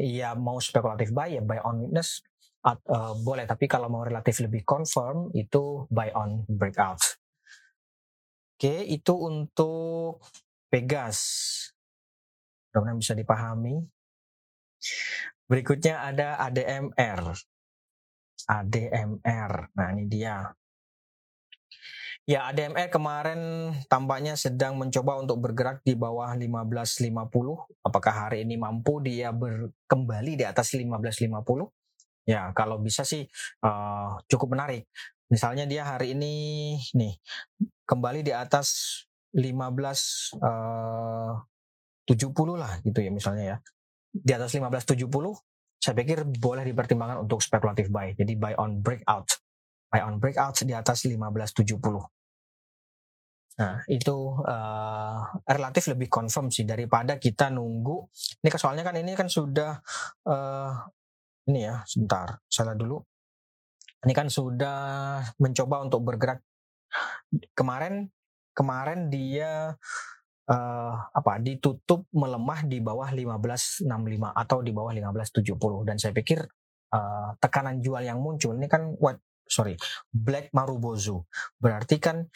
ya 0.00 0.32
mau 0.34 0.56
spekulatif 0.56 1.12
buy 1.12 1.36
ya 1.36 1.44
buy 1.44 1.60
on 1.62 1.84
witness 1.84 2.24
uh, 2.64 3.14
boleh 3.22 3.44
tapi 3.44 3.68
kalau 3.68 3.92
mau 3.92 4.00
relatif 4.00 4.40
lebih 4.40 4.64
confirm 4.64 5.28
itu 5.36 5.84
buy 5.92 6.08
on 6.16 6.48
breakout 6.48 7.19
Oke, 8.60 8.84
itu 8.92 9.16
untuk 9.16 10.20
Pegas. 10.68 11.16
Mudah-mudahan 12.68 13.00
bisa 13.00 13.16
dipahami. 13.16 13.88
Berikutnya 15.48 16.04
ada 16.04 16.36
ADMR. 16.44 17.40
ADMR. 18.44 19.52
Nah, 19.72 19.86
ini 19.96 20.04
dia. 20.12 20.52
Ya, 22.28 22.52
ADMR 22.52 22.92
kemarin 22.92 23.40
tampaknya 23.88 24.36
sedang 24.36 24.76
mencoba 24.76 25.16
untuk 25.16 25.40
bergerak 25.40 25.80
di 25.80 25.96
bawah 25.96 26.28
1550. 26.36 27.64
Apakah 27.80 28.28
hari 28.28 28.44
ini 28.44 28.60
mampu 28.60 29.00
dia 29.00 29.32
berkembali 29.32 30.36
di 30.36 30.44
atas 30.44 30.76
1550? 30.76 31.64
Ya, 32.28 32.52
kalau 32.52 32.76
bisa 32.76 33.08
sih 33.08 33.24
uh, 33.64 34.20
cukup 34.28 34.52
menarik. 34.52 34.84
Misalnya 35.32 35.64
dia 35.64 35.86
hari 35.86 36.12
ini 36.12 36.34
nih 36.92 37.14
kembali 37.90 38.22
di 38.22 38.30
atas 38.30 39.02
15 39.34 40.38
uh, 40.38 41.34
70 42.06 42.54
lah 42.54 42.78
gitu 42.86 43.02
ya 43.02 43.10
misalnya 43.10 43.44
ya. 43.44 43.56
Di 44.10 44.30
atas 44.38 44.54
1570 44.54 45.10
saya 45.80 45.94
pikir 45.96 46.28
boleh 46.28 46.62
dipertimbangkan 46.62 47.26
untuk 47.26 47.42
spekulatif 47.42 47.90
buy. 47.90 48.14
Jadi 48.14 48.38
buy 48.38 48.54
on 48.62 48.78
breakout. 48.78 49.26
Buy 49.90 50.06
on 50.06 50.22
breakout 50.22 50.54
di 50.62 50.76
atas 50.76 51.02
1570. 51.08 51.82
Nah, 53.60 53.76
itu 53.92 54.16
uh, 54.40 55.20
relatif 55.44 55.92
lebih 55.92 56.08
confirm 56.08 56.48
sih 56.48 56.68
daripada 56.68 57.16
kita 57.20 57.48
nunggu. 57.52 58.08
Ini 58.40 58.48
soalnya 58.56 58.84
kan 58.84 58.96
ini 58.96 59.12
kan 59.12 59.28
sudah 59.28 59.80
uh, 60.28 60.72
ini 61.48 61.64
ya, 61.64 61.80
sebentar. 61.88 62.38
Salah 62.46 62.76
dulu. 62.76 63.00
ini 64.00 64.16
kan 64.16 64.32
sudah 64.32 65.20
mencoba 65.44 65.84
untuk 65.84 66.00
bergerak 66.00 66.40
kemarin 67.54 68.08
kemarin 68.54 69.08
dia 69.08 69.78
uh, 70.50 70.94
apa 71.14 71.38
ditutup 71.38 72.04
melemah 72.10 72.66
di 72.66 72.82
bawah 72.82 73.08
1565 73.08 73.86
atau 74.34 74.58
di 74.60 74.72
bawah 74.74 74.92
1570 74.92 75.86
dan 75.86 75.96
saya 75.96 76.12
pikir 76.12 76.44
uh, 76.92 77.30
tekanan 77.38 77.78
jual 77.78 78.02
yang 78.02 78.18
muncul 78.18 78.52
ini 78.58 78.66
kan 78.66 78.98
what 78.98 79.22
sorry 79.50 79.74
black 80.14 80.54
marubozu 80.54 81.26
berarti 81.58 81.98
kan 81.98 82.30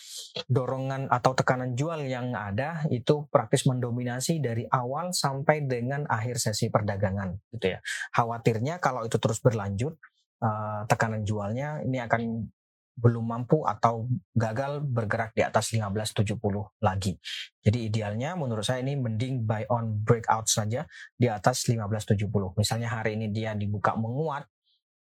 dorongan 0.50 1.06
atau 1.06 1.38
tekanan 1.38 1.78
jual 1.78 2.02
yang 2.02 2.34
ada 2.34 2.82
itu 2.90 3.30
praktis 3.30 3.70
mendominasi 3.70 4.42
dari 4.42 4.66
awal 4.66 5.14
sampai 5.14 5.62
dengan 5.62 6.10
akhir 6.10 6.42
sesi 6.42 6.74
perdagangan 6.74 7.38
gitu 7.54 7.78
ya. 7.78 7.78
Khawatirnya 8.10 8.82
kalau 8.82 9.06
itu 9.06 9.22
terus 9.22 9.38
berlanjut 9.38 9.94
uh, 10.42 10.82
tekanan 10.90 11.22
jualnya 11.22 11.86
ini 11.86 12.02
akan 12.02 12.50
belum 12.94 13.26
mampu 13.26 13.66
atau 13.66 14.06
gagal 14.32 14.78
bergerak 14.86 15.34
di 15.34 15.42
atas 15.42 15.74
1570 15.74 16.38
lagi. 16.78 17.18
Jadi 17.58 17.90
idealnya 17.90 18.38
menurut 18.38 18.62
saya 18.62 18.86
ini 18.86 18.94
mending 18.94 19.42
buy 19.42 19.66
on 19.66 19.98
breakout 20.06 20.46
saja 20.46 20.86
di 21.18 21.26
atas 21.26 21.66
1570. 21.66 22.54
Misalnya 22.54 22.88
hari 22.94 23.18
ini 23.18 23.34
dia 23.34 23.52
dibuka 23.58 23.98
menguat 23.98 24.46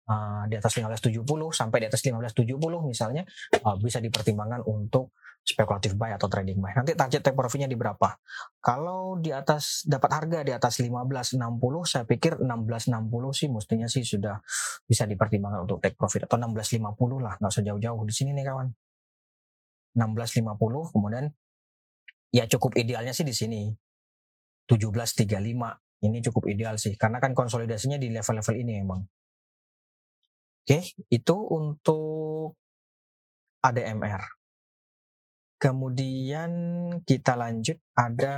uh, 0.08 0.44
di 0.48 0.56
atas 0.56 0.72
1570 0.76 1.24
sampai 1.52 1.78
di 1.84 1.88
atas 1.88 2.02
1570 2.02 2.58
misalnya 2.88 3.24
uh, 3.64 3.76
bisa 3.78 4.00
dipertimbangkan 4.00 4.64
untuk 4.66 5.14
spekulatif 5.48 5.96
buy 5.96 6.12
atau 6.12 6.28
trading 6.28 6.60
buy. 6.60 6.76
Nanti 6.76 6.92
target 6.92 7.24
take 7.24 7.38
profitnya 7.40 7.72
di 7.72 7.80
berapa? 7.80 8.20
Kalau 8.60 9.16
di 9.16 9.32
atas 9.32 9.88
dapat 9.88 10.12
harga 10.12 10.44
di 10.44 10.52
atas 10.52 10.84
1560, 10.84 11.40
saya 11.88 12.04
pikir 12.04 12.44
1660 12.44 13.32
sih 13.32 13.48
mestinya 13.48 13.88
sih 13.88 14.04
sudah 14.04 14.44
bisa 14.84 15.08
dipertimbangkan 15.08 15.64
untuk 15.64 15.80
take 15.80 15.96
profit 15.96 16.28
atau 16.28 16.36
1650 16.36 17.24
lah, 17.24 17.40
nggak 17.40 17.48
usah 17.48 17.64
jauh-jauh 17.64 18.04
di 18.04 18.14
sini 18.14 18.36
nih 18.36 18.44
kawan. 18.44 18.68
1650 19.96 20.94
kemudian 20.94 21.26
ya 22.30 22.46
cukup 22.46 22.78
idealnya 22.78 23.16
sih 23.16 23.26
di 23.26 23.34
sini 23.34 23.72
1735 24.70 25.32
ini 26.06 26.18
cukup 26.22 26.44
ideal 26.52 26.78
sih 26.78 26.94
karena 27.00 27.18
kan 27.18 27.34
konsolidasinya 27.34 27.98
di 27.98 28.12
level-level 28.12 28.56
ini 28.60 28.84
emang. 28.84 29.02
Oke, 30.68 30.84
itu 31.08 31.36
untuk 31.48 32.60
ADMR. 33.64 34.20
Kemudian 35.56 36.52
kita 37.08 37.40
lanjut 37.40 37.80
ada 37.96 38.36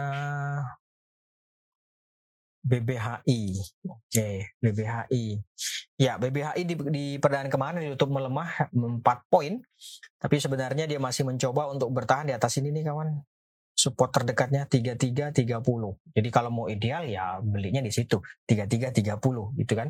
BBHI. 2.61 3.41
Oke, 3.81 4.53
BBHI. 4.61 5.41
Ya, 5.97 6.21
BBHI 6.21 6.69
di, 6.69 6.77
di 6.93 7.05
perdaan 7.17 7.49
kemarin 7.49 7.81
ditutup 7.81 8.13
melemah 8.13 8.69
4 8.77 9.01
poin, 9.25 9.57
tapi 10.21 10.37
sebenarnya 10.37 10.85
dia 10.85 11.01
masih 11.01 11.25
mencoba 11.25 11.73
untuk 11.73 11.89
bertahan 11.89 12.29
di 12.29 12.37
atas 12.37 12.61
ini 12.61 12.69
nih 12.69 12.93
kawan. 12.93 13.25
Support 13.73 14.21
terdekatnya 14.21 14.69
3330. 14.69 15.33
Jadi 16.13 16.29
kalau 16.29 16.53
mau 16.53 16.69
ideal 16.69 17.09
ya 17.09 17.41
belinya 17.41 17.81
di 17.81 17.89
situ 17.89 18.21
3330 18.45 19.17
gitu 19.65 19.73
kan. 19.73 19.89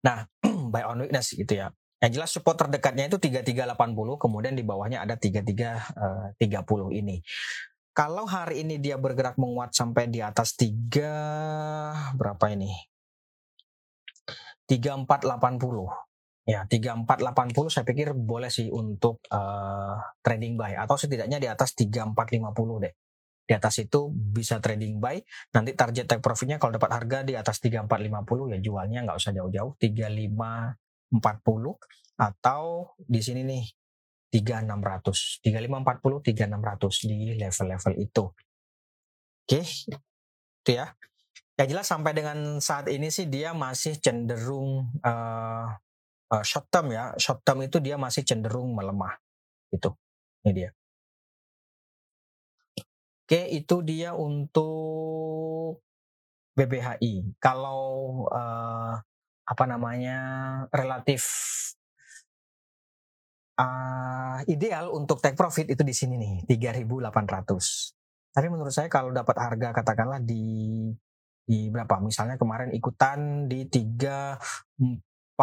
Nah, 0.00 0.24
buy 0.70 0.86
on 0.86 1.02
weakness 1.04 1.34
gitu 1.34 1.58
ya. 1.58 1.74
Yang 2.00 2.12
jelas 2.16 2.30
support 2.32 2.56
terdekatnya 2.56 3.12
itu 3.12 3.20
3380, 3.20 3.76
kemudian 4.16 4.56
di 4.56 4.64
bawahnya 4.64 5.04
ada 5.04 5.20
3330 5.20 6.40
uh, 6.40 6.88
ini. 6.96 7.20
Kalau 7.92 8.24
hari 8.24 8.64
ini 8.64 8.80
dia 8.80 8.96
bergerak 8.96 9.36
menguat 9.36 9.76
sampai 9.76 10.08
di 10.08 10.24
atas 10.24 10.56
3 10.56 12.16
berapa 12.16 12.44
ini? 12.56 12.72
3480. 14.64 16.48
Ya, 16.48 16.64
3480 16.64 17.68
saya 17.68 17.84
pikir 17.84 18.16
boleh 18.16 18.48
sih 18.48 18.72
untuk 18.72 19.20
uh, 19.28 20.00
trading 20.24 20.56
buy 20.56 20.72
atau 20.80 20.96
setidaknya 20.96 21.36
di 21.36 21.52
atas 21.52 21.76
3450 21.76 22.84
deh. 22.88 22.94
Di 23.50 23.58
atas 23.58 23.82
itu 23.82 24.14
bisa 24.14 24.62
trading 24.62 25.02
buy. 25.02 25.18
Nanti 25.50 25.74
target 25.74 26.06
take 26.06 26.22
profitnya 26.22 26.62
kalau 26.62 26.78
dapat 26.78 26.94
harga 26.94 27.26
di 27.26 27.34
atas 27.34 27.58
3450 27.58 28.54
ya 28.54 28.58
jualnya 28.62 29.02
nggak 29.02 29.18
usah 29.18 29.34
jauh-jauh 29.34 29.74
35 29.74 31.18
40 31.18 31.18
atau 32.14 32.94
di 33.02 33.18
sini 33.18 33.42
nih 33.42 33.66
3600 34.30 35.42
3540 35.42 36.22
3600 36.30 37.10
di 37.10 37.18
level-level 37.42 37.92
itu. 37.98 38.24
Oke 39.42 39.60
itu 40.62 40.70
ya. 40.70 40.94
Yang 41.58 41.68
jelas 41.74 41.86
sampai 41.90 42.12
dengan 42.14 42.38
saat 42.62 42.86
ini 42.86 43.10
sih 43.10 43.26
dia 43.26 43.50
masih 43.50 43.98
cenderung 43.98 44.94
uh, 45.02 45.66
uh, 46.30 46.44
short 46.46 46.70
term 46.70 46.94
ya. 46.94 47.18
Short 47.18 47.42
term 47.42 47.66
itu 47.66 47.82
dia 47.82 47.98
masih 47.98 48.22
cenderung 48.22 48.78
melemah. 48.78 49.18
Itu 49.74 49.98
ini 50.46 50.54
dia 50.54 50.70
oke 53.30 53.46
itu 53.46 53.78
dia 53.86 54.10
untuk 54.10 55.78
BBHI 56.58 57.38
kalau 57.38 58.26
uh, 58.26 58.98
apa 59.46 59.64
namanya 59.70 60.18
relatif 60.74 61.22
uh, 63.54 64.42
ideal 64.50 64.90
untuk 64.90 65.22
take 65.22 65.38
profit 65.38 65.70
itu 65.70 65.86
di 65.86 65.94
sini 65.94 66.18
nih 66.18 66.42
3.800. 66.82 68.34
Tapi 68.34 68.50
menurut 68.50 68.74
saya 68.74 68.90
kalau 68.90 69.14
dapat 69.14 69.38
harga 69.38 69.78
katakanlah 69.78 70.18
di 70.18 70.90
di 71.46 71.70
berapa? 71.70 72.02
Misalnya 72.02 72.34
kemarin 72.34 72.74
ikutan 72.74 73.46
di 73.46 73.70
3450 73.70 75.38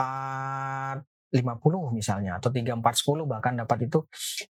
misalnya 1.95 2.36
atau 2.36 2.52
3410 2.52 3.32
bahkan 3.32 3.56
dapat 3.56 3.88
itu 3.88 4.04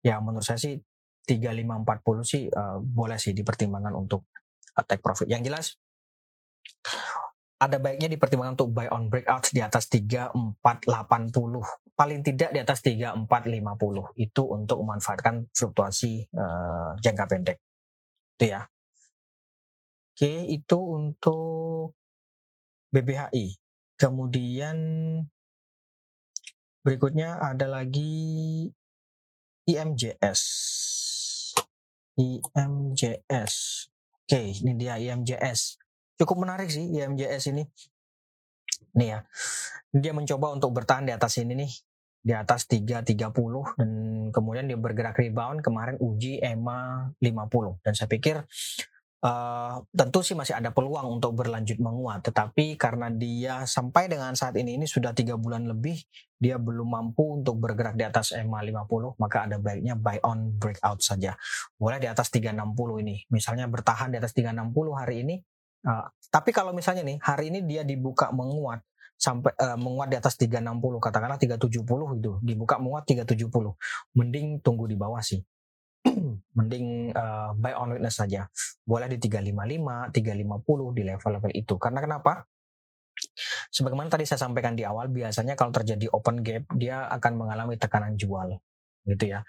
ya 0.06 0.22
menurut 0.22 0.46
saya 0.46 0.62
sih 0.62 0.78
3540 1.24 2.24
sih 2.24 2.42
uh, 2.52 2.78
boleh 2.80 3.16
sih 3.16 3.32
dipertimbangkan 3.32 3.96
untuk 3.96 4.28
uh, 4.76 4.84
take 4.84 5.00
profit. 5.00 5.28
Yang 5.28 5.42
jelas 5.48 5.66
ada 7.64 7.80
baiknya 7.80 8.12
dipertimbangkan 8.12 8.60
untuk 8.60 8.70
buy 8.76 8.92
on 8.92 9.08
breakout 9.08 9.48
di 9.48 9.64
atas 9.64 9.88
3480 9.88 10.60
paling 11.94 12.20
tidak 12.26 12.50
di 12.52 12.58
atas 12.60 12.82
3450 12.84 13.24
itu 14.20 14.42
untuk 14.44 14.76
memanfaatkan 14.84 15.48
fluktuasi 15.54 16.28
uh, 16.34 16.92
jangka 17.00 17.24
pendek. 17.30 17.58
Itu 18.36 18.44
ya. 18.52 18.66
Oke 20.14 20.46
itu 20.46 20.78
untuk 20.78 21.96
BBHI 22.94 23.58
kemudian 23.98 24.76
berikutnya 26.84 27.40
ada 27.40 27.66
lagi 27.66 28.68
IMJS 29.64 30.40
IMJS 32.16 33.54
oke 34.24 34.40
ini 34.40 34.72
dia 34.78 34.96
IMJS 34.96 35.84
cukup 36.18 36.46
menarik 36.46 36.70
sih 36.70 36.86
IMJS 36.90 37.50
ini. 37.50 37.64
Nih 38.94 39.08
ya, 39.10 39.20
dia 39.90 40.12
mencoba 40.14 40.54
untuk 40.54 40.70
bertahan 40.70 41.06
di 41.06 41.12
atas 41.14 41.38
ini 41.42 41.58
nih, 41.58 41.72
di 42.22 42.32
atas 42.34 42.70
330 42.70 43.34
dan 43.78 43.90
kemudian 44.30 44.70
dia 44.70 44.78
bergerak 44.78 45.18
rebound 45.18 45.60
kemarin 45.66 45.98
uji 45.98 46.38
EMA 46.38 47.10
50 47.18 47.82
dan 47.82 47.92
saya 47.92 48.08
pikir 48.08 48.46
Uh, 49.24 49.80
tentu 49.96 50.20
sih 50.20 50.36
masih 50.36 50.52
ada 50.52 50.68
peluang 50.68 51.16
untuk 51.16 51.32
berlanjut 51.32 51.80
menguat, 51.80 52.28
tetapi 52.28 52.76
karena 52.76 53.08
dia 53.08 53.64
sampai 53.64 54.04
dengan 54.04 54.36
saat 54.36 54.52
ini 54.60 54.76
ini 54.76 54.84
sudah 54.84 55.16
tiga 55.16 55.40
bulan 55.40 55.64
lebih 55.64 55.96
dia 56.36 56.60
belum 56.60 56.92
mampu 56.92 57.40
untuk 57.40 57.56
bergerak 57.56 57.96
di 57.96 58.04
atas 58.04 58.36
EMA 58.36 58.60
50, 58.60 59.16
maka 59.16 59.48
ada 59.48 59.56
baiknya 59.56 59.96
buy 59.96 60.20
on 60.28 60.52
breakout 60.60 61.00
saja. 61.00 61.40
Boleh 61.80 61.96
di 61.96 62.04
atas 62.04 62.28
360 62.28 62.76
ini, 63.00 63.24
misalnya 63.32 63.64
bertahan 63.64 64.12
di 64.12 64.20
atas 64.20 64.36
360 64.36 64.92
hari 64.92 65.24
ini, 65.24 65.40
Uh, 65.84 66.08
tapi 66.32 66.48
kalau 66.48 66.72
misalnya 66.72 67.04
nih 67.04 67.20
hari 67.20 67.52
ini 67.52 67.60
dia 67.68 67.84
dibuka 67.84 68.32
menguat 68.32 68.80
sampai 69.20 69.52
uh, 69.52 69.76
menguat 69.76 70.08
di 70.08 70.16
atas 70.16 70.40
360 70.40 70.80
katakanlah 70.96 71.36
370 71.36 71.84
itu 72.16 72.32
dibuka 72.40 72.80
menguat 72.80 73.04
370 73.04 73.52
mending 74.16 74.64
tunggu 74.64 74.88
di 74.88 74.96
bawah 74.96 75.20
sih 75.20 75.44
mending 76.54 77.10
uh, 77.14 77.54
buy 77.58 77.74
on 77.74 77.94
witness 77.94 78.18
saja. 78.18 78.46
Boleh 78.86 79.10
di 79.10 79.18
355 79.18 80.14
350 80.14 80.96
di 80.96 81.02
level-level 81.02 81.52
itu. 81.54 81.74
Karena 81.78 82.00
kenapa? 82.02 82.46
Sebagaimana 83.70 84.10
tadi 84.10 84.26
saya 84.26 84.42
sampaikan 84.42 84.74
di 84.78 84.86
awal 84.86 85.10
biasanya 85.10 85.54
kalau 85.58 85.74
terjadi 85.74 86.10
open 86.10 86.42
gap 86.42 86.66
dia 86.74 87.06
akan 87.10 87.32
mengalami 87.38 87.74
tekanan 87.78 88.14
jual. 88.14 88.58
Gitu 89.06 89.34
ya. 89.34 89.42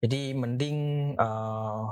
Jadi 0.00 0.32
mending 0.36 0.78
uh, 1.16 1.84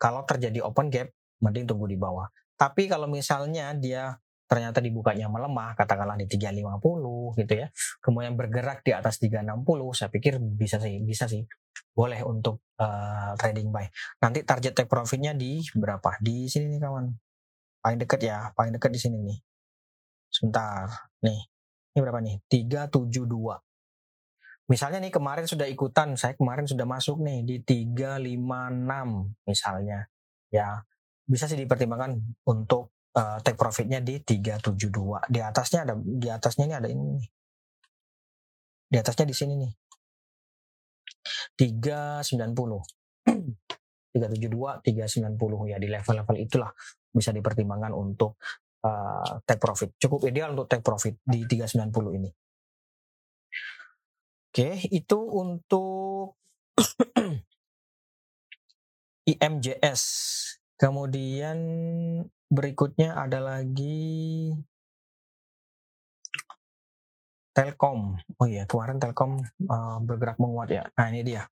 kalau 0.00 0.24
terjadi 0.24 0.64
open 0.64 0.88
gap 0.88 1.08
mending 1.40 1.68
tunggu 1.68 1.88
di 1.88 1.96
bawah. 1.96 2.28
Tapi 2.60 2.88
kalau 2.92 3.08
misalnya 3.08 3.72
dia 3.72 4.20
ternyata 4.50 4.82
dibukanya 4.82 5.30
melemah, 5.30 5.78
katakanlah 5.78 6.18
di 6.18 6.26
350 6.26 7.38
gitu 7.38 7.54
ya, 7.54 7.70
kemudian 8.02 8.34
bergerak 8.34 8.82
di 8.82 8.90
atas 8.90 9.22
360, 9.22 9.62
saya 9.94 10.10
pikir 10.10 10.42
bisa 10.42 10.82
sih, 10.82 10.98
bisa 11.06 11.30
sih, 11.30 11.46
boleh 11.94 12.18
untuk 12.26 12.66
uh, 12.82 13.38
trading 13.38 13.70
buy. 13.70 13.86
Nanti 14.18 14.42
target 14.42 14.74
take 14.74 14.90
profitnya 14.90 15.38
di 15.38 15.62
berapa? 15.78 16.18
Di 16.18 16.50
sini 16.50 16.66
nih 16.66 16.82
kawan, 16.82 17.14
paling 17.78 17.98
dekat 18.02 18.20
ya, 18.26 18.50
paling 18.58 18.74
dekat 18.74 18.90
di 18.90 18.98
sini 18.98 19.22
nih. 19.22 19.38
Sebentar, 20.26 20.90
nih, 21.22 21.40
ini 21.94 21.98
berapa 22.02 22.18
nih? 22.18 22.42
372. 22.50 23.30
Misalnya 24.66 24.98
nih 24.98 25.14
kemarin 25.14 25.46
sudah 25.46 25.70
ikutan, 25.70 26.18
saya 26.18 26.34
kemarin 26.34 26.66
sudah 26.66 26.86
masuk 26.90 27.22
nih 27.22 27.46
di 27.46 27.56
356 27.62 29.46
misalnya. 29.46 30.10
Ya, 30.50 30.82
bisa 31.22 31.46
sih 31.46 31.54
dipertimbangkan 31.54 32.18
untuk 32.50 32.90
uh, 33.16 33.38
take 33.42 33.58
profitnya 33.58 34.00
di 34.02 34.20
372. 34.22 35.30
Di 35.30 35.40
atasnya 35.42 35.82
ada 35.88 35.94
di 35.98 36.28
atasnya 36.30 36.64
ini 36.68 36.74
ada 36.74 36.88
ini 36.90 37.04
nih. 37.18 37.26
Di 38.90 38.98
atasnya 38.98 39.26
di 39.26 39.34
sini 39.34 39.54
nih. 39.58 39.72
390. 41.56 42.82
372, 44.10 44.82
390 44.82 45.70
ya 45.70 45.78
di 45.78 45.86
level-level 45.86 46.36
itulah 46.42 46.74
bisa 47.14 47.30
dipertimbangkan 47.30 47.94
untuk 47.94 48.42
uh, 48.82 49.38
take 49.46 49.62
profit. 49.62 49.94
Cukup 49.98 50.26
ideal 50.26 50.58
untuk 50.58 50.66
take 50.66 50.82
profit 50.82 51.14
di 51.22 51.46
390 51.46 52.18
ini. 52.18 52.30
Oke, 54.50 54.82
itu 54.90 55.18
untuk 55.30 56.34
IMJS. 59.30 60.02
Kemudian 60.74 61.58
berikutnya 62.50 63.14
ada 63.14 63.38
lagi 63.38 64.50
Telkom. 67.50 68.14
Oh 68.38 68.46
iya, 68.46 68.66
kemarin 68.66 69.02
Telkom 69.02 69.42
uh, 69.66 69.98
bergerak 70.02 70.38
menguat 70.38 70.70
ya. 70.70 70.84
Nah, 70.94 71.06
ini 71.10 71.22
dia. 71.26 71.46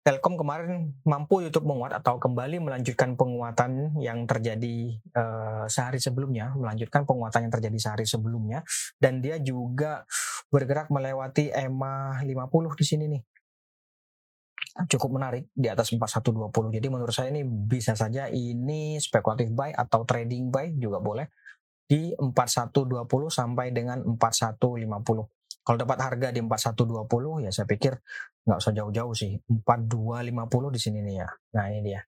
Telkom 0.00 0.40
kemarin 0.40 0.96
mampu 1.04 1.44
YouTube 1.44 1.68
menguat 1.68 1.92
atau 1.92 2.16
kembali 2.16 2.56
melanjutkan 2.56 3.20
penguatan 3.20 4.00
yang 4.00 4.24
terjadi 4.24 4.96
uh, 5.12 5.68
sehari 5.68 6.00
sebelumnya, 6.00 6.56
melanjutkan 6.56 7.04
penguatan 7.04 7.46
yang 7.46 7.52
terjadi 7.52 7.78
sehari 7.78 8.06
sebelumnya, 8.08 8.64
dan 8.96 9.20
dia 9.20 9.36
juga 9.36 10.08
bergerak 10.48 10.88
melewati 10.88 11.52
EMA 11.52 12.24
50 12.24 12.80
di 12.80 12.84
sini 12.86 13.04
nih. 13.12 13.22
Cukup 14.70 15.18
menarik 15.18 15.50
di 15.50 15.66
atas 15.66 15.90
4120. 15.90 16.70
Jadi 16.70 16.86
menurut 16.86 17.10
saya 17.10 17.34
ini 17.34 17.42
bisa 17.42 17.98
saja 17.98 18.30
ini 18.30 19.02
spekulatif 19.02 19.50
buy 19.50 19.74
atau 19.74 20.06
trading 20.06 20.48
buy 20.48 20.70
juga 20.78 21.02
boleh 21.02 21.26
di 21.90 22.14
4120 22.14 23.06
sampai 23.30 23.74
dengan 23.74 23.98
4150. 24.14 25.66
Kalau 25.66 25.76
dapat 25.76 25.98
harga 25.98 26.28
di 26.30 26.40
4120 26.42 27.44
ya 27.46 27.50
saya 27.50 27.66
pikir 27.66 27.98
nggak 28.46 28.58
usah 28.62 28.72
jauh-jauh 28.74 29.14
sih. 29.14 29.34
4250 29.66 30.74
di 30.74 30.80
sini 30.80 30.98
nih 31.02 31.16
ya. 31.18 31.28
Nah 31.58 31.64
ini 31.74 31.80
dia. 31.82 32.00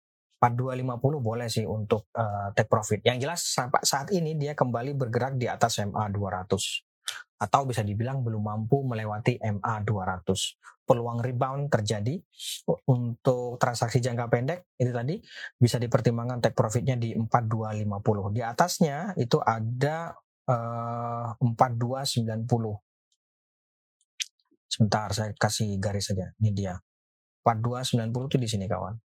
4250 0.42 1.22
boleh 1.22 1.46
sih 1.46 1.66
untuk 1.66 2.10
uh, 2.18 2.50
take 2.54 2.66
profit. 2.66 3.02
Yang 3.02 3.18
jelas 3.26 3.40
saat 3.86 4.10
ini 4.10 4.34
dia 4.34 4.58
kembali 4.58 4.94
bergerak 4.98 5.38
di 5.38 5.46
atas 5.46 5.78
MA 5.82 6.10
200 6.10 6.91
atau 7.42 7.66
bisa 7.66 7.82
dibilang 7.82 8.22
belum 8.22 8.38
mampu 8.46 8.86
melewati 8.86 9.42
MA 9.42 9.74
200. 9.82 10.86
Peluang 10.86 11.18
rebound 11.18 11.66
terjadi 11.66 12.14
untuk 12.86 13.58
transaksi 13.58 13.98
jangka 13.98 14.30
pendek 14.30 14.70
itu 14.78 14.94
tadi 14.94 15.18
bisa 15.58 15.82
dipertimbangkan 15.82 16.38
take 16.38 16.54
profitnya 16.54 16.94
di 16.94 17.18
4250. 17.18 18.36
Di 18.38 18.42
atasnya 18.46 19.10
itu 19.18 19.42
ada 19.42 20.14
uh, 20.46 21.34
4290 21.42 22.46
Sebentar, 24.72 25.12
saya 25.12 25.36
kasih 25.36 25.76
garis 25.76 26.08
saja. 26.08 26.32
Ini 26.40 26.50
dia. 26.56 26.72
4290 27.44 28.32
itu 28.32 28.36
di 28.40 28.48
sini 28.48 28.64
kawan. 28.64 28.96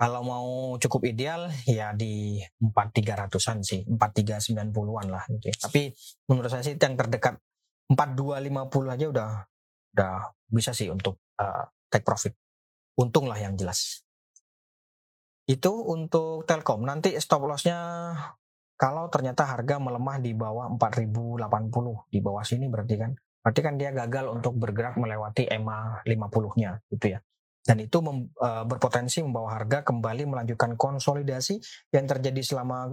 Kalau 0.00 0.24
mau 0.24 0.80
cukup 0.80 1.12
ideal 1.12 1.52
ya 1.68 1.92
di 1.92 2.40
4300-an 2.56 3.60
sih, 3.60 3.84
4390-an 3.84 5.06
lah 5.12 5.28
gitu 5.28 5.52
ya. 5.52 5.56
Tapi 5.60 5.92
menurut 6.32 6.48
saya 6.48 6.64
sih 6.64 6.80
yang 6.80 6.96
terdekat 6.96 7.36
4250 7.92 8.96
aja 8.96 9.06
udah 9.12 9.30
udah 9.92 10.14
bisa 10.48 10.72
sih 10.72 10.88
untuk 10.88 11.20
uh, 11.36 11.68
take 11.92 12.00
profit. 12.00 12.32
Untung 12.96 13.28
lah 13.28 13.36
yang 13.36 13.60
jelas. 13.60 14.00
Itu 15.44 15.84
untuk 15.84 16.48
Telkom. 16.48 16.80
Nanti 16.88 17.12
stop 17.20 17.44
lossnya 17.44 18.14
kalau 18.80 19.12
ternyata 19.12 19.44
harga 19.44 19.76
melemah 19.76 20.16
di 20.16 20.32
bawah 20.32 20.72
4080 20.80 22.08
di 22.08 22.24
bawah 22.24 22.40
sini 22.40 22.72
berarti 22.72 22.96
kan 22.96 23.12
berarti 23.44 23.60
kan 23.60 23.74
dia 23.76 23.92
gagal 23.92 24.32
untuk 24.32 24.56
bergerak 24.56 24.96
melewati 24.96 25.44
EMA 25.44 26.08
50-nya 26.08 26.80
gitu 26.88 27.06
ya. 27.12 27.20
Dan 27.60 27.76
itu 27.84 28.00
mem, 28.00 28.32
e, 28.32 28.48
berpotensi 28.64 29.20
membawa 29.20 29.60
harga 29.60 29.84
kembali 29.84 30.24
melanjutkan 30.24 30.74
konsolidasi 30.80 31.60
yang 31.92 32.08
terjadi 32.08 32.40
selama 32.40 32.88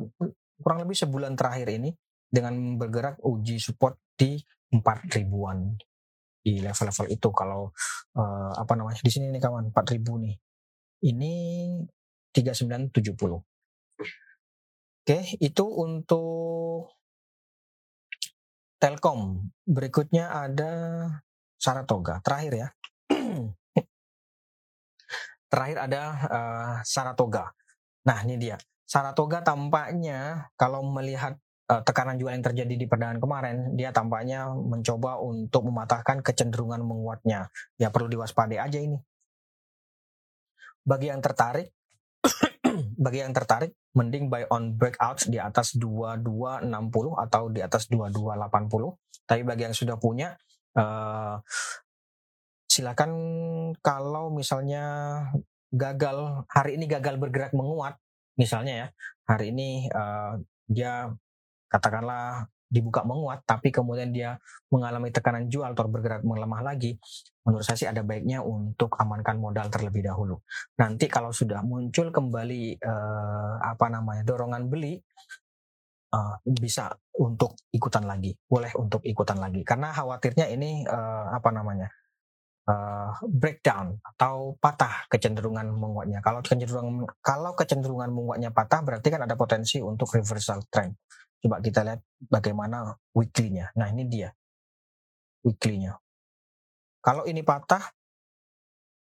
kurang 0.60 0.84
lebih 0.84 0.97
sebulan 0.97 1.39
terakhir 1.39 1.71
ini 1.71 1.95
dengan 2.27 2.75
bergerak 2.75 3.23
uji 3.23 3.63
support 3.63 3.95
di 4.19 4.36
4 4.75 5.08
ribuan 5.15 5.71
di 6.43 6.60
level-level 6.60 7.08
itu 7.12 7.30
kalau 7.32 7.71
e, 8.12 8.23
apa 8.56 8.73
namanya 8.75 8.99
di 8.99 9.12
sini 9.12 9.32
nih 9.32 9.41
kawan 9.43 9.71
4000 9.71 10.23
nih. 10.27 10.36
Ini 11.08 11.34
3970. 12.36 13.43
Oke, 15.08 15.19
itu 15.39 15.63
untuk 15.63 16.91
Telkom. 18.77 19.49
Berikutnya 19.65 20.30
ada 20.30 20.71
Saratoga. 21.58 22.19
Terakhir 22.21 22.53
ya. 22.53 22.67
Terakhir 25.47 25.77
ada 25.88 26.01
uh, 26.27 26.75
Saratoga. 26.83 27.51
Nah, 28.03 28.17
ini 28.27 28.36
dia. 28.36 28.55
Saratoga 28.88 29.43
tampaknya 29.43 30.47
kalau 30.55 30.83
melihat 30.83 31.36
uh, 31.67 31.83
tekanan 31.83 32.15
jual 32.15 32.31
yang 32.31 32.43
terjadi 32.43 32.73
di 32.75 32.86
perdagangan 32.88 33.19
kemarin, 33.19 33.57
dia 33.75 33.91
tampaknya 33.91 34.47
mencoba 34.51 35.19
untuk 35.19 35.67
mematahkan 35.67 36.23
kecenderungan 36.23 36.83
menguatnya. 36.83 37.51
Ya 37.75 37.91
perlu 37.91 38.07
diwaspadai 38.07 38.60
aja 38.60 38.79
ini. 38.79 38.99
Bagi 40.88 41.12
yang 41.12 41.19
tertarik, 41.19 41.71
bagi 43.03 43.19
yang 43.19 43.36
tertarik 43.36 43.75
mending 43.91 44.31
buy 44.31 44.47
on 44.53 44.77
breakouts 44.79 45.27
di 45.27 45.41
atas 45.41 45.75
2260 45.75 46.71
atau 47.17 47.43
di 47.51 47.60
atas 47.60 47.91
2280. 47.91 49.27
Tapi 49.27 49.41
bagi 49.43 49.63
yang 49.67 49.75
sudah 49.75 49.99
punya 49.99 50.31
uh, 50.79 51.36
silakan 52.77 53.11
kalau 53.81 54.29
misalnya 54.29 54.85
gagal 55.73 56.45
hari 56.53 56.77
ini 56.77 56.85
gagal 56.85 57.17
bergerak 57.17 57.51
menguat 57.57 57.97
misalnya 58.37 58.73
ya 58.73 58.87
hari 59.25 59.49
ini 59.49 59.89
uh, 59.89 60.37
dia 60.69 61.09
katakanlah 61.67 62.45
dibuka 62.67 63.01
menguat 63.07 63.47
tapi 63.47 63.71
kemudian 63.71 64.11
dia 64.11 64.35
mengalami 64.69 65.07
tekanan 65.09 65.47
jual 65.47 65.71
atau 65.71 65.87
bergerak 65.87 66.21
melemah 66.21 66.61
lagi 66.61 66.99
menurut 67.47 67.63
saya 67.63 67.79
sih 67.79 67.87
ada 67.87 68.03
baiknya 68.03 68.43
untuk 68.43 68.91
amankan 68.99 69.39
modal 69.39 69.71
terlebih 69.71 70.03
dahulu. 70.03 70.43
Nanti 70.75 71.07
kalau 71.07 71.31
sudah 71.31 71.63
muncul 71.63 72.11
kembali 72.11 72.83
uh, 72.83 73.55
apa 73.63 73.87
namanya 73.87 74.27
dorongan 74.27 74.67
beli 74.67 74.99
uh, 76.11 76.35
bisa 76.43 76.91
untuk 77.23 77.55
ikutan 77.71 78.03
lagi 78.03 78.35
boleh 78.51 78.75
untuk 78.75 78.99
ikutan 79.07 79.39
lagi. 79.39 79.63
Karena 79.63 79.95
khawatirnya 79.95 80.51
ini 80.51 80.83
uh, 80.83 81.31
apa 81.31 81.49
namanya 81.55 81.87
uh, 82.67 83.12
breakdown 83.25 83.97
atau 84.03 84.53
patah 84.60 85.08
kecenderungan 85.10 85.73
menguatnya 85.73 86.19
kalau 86.21 86.43
kecenderungan 86.43 87.08
kalau 87.23 87.56
kecenderungan 87.56 88.12
menguatnya 88.13 88.51
patah 88.51 88.84
berarti 88.84 89.08
kan 89.10 89.23
ada 89.23 89.39
potensi 89.39 89.82
untuk 89.82 90.12
reversal 90.13 90.62
trend 90.69 90.93
Coba 91.38 91.62
kita 91.62 91.86
lihat 91.86 92.01
bagaimana 92.17 92.97
weekly-nya. 93.13 93.69
Nah 93.77 93.93
ini 93.93 94.10
dia 94.10 94.34
weekly-nya. 95.45 95.93
Kalau 97.06 97.30
ini 97.30 97.45
patah, 97.45 97.93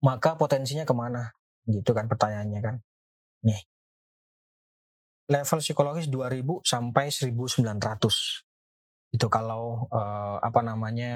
maka 0.05 0.37
potensinya 0.37 0.85
ke 0.85 0.93
mana? 0.93 1.33
Gitu 1.65 1.91
kan 1.97 2.05
pertanyaannya 2.05 2.61
kan. 2.61 2.75
Nih. 3.41 3.61
Level 5.31 5.59
psikologis 5.63 6.11
2000 6.13 6.61
sampai 6.61 7.09
1900. 7.09 8.45
Itu 9.11 9.27
kalau 9.27 9.89
uh, 9.89 10.37
apa 10.39 10.61
namanya 10.61 11.13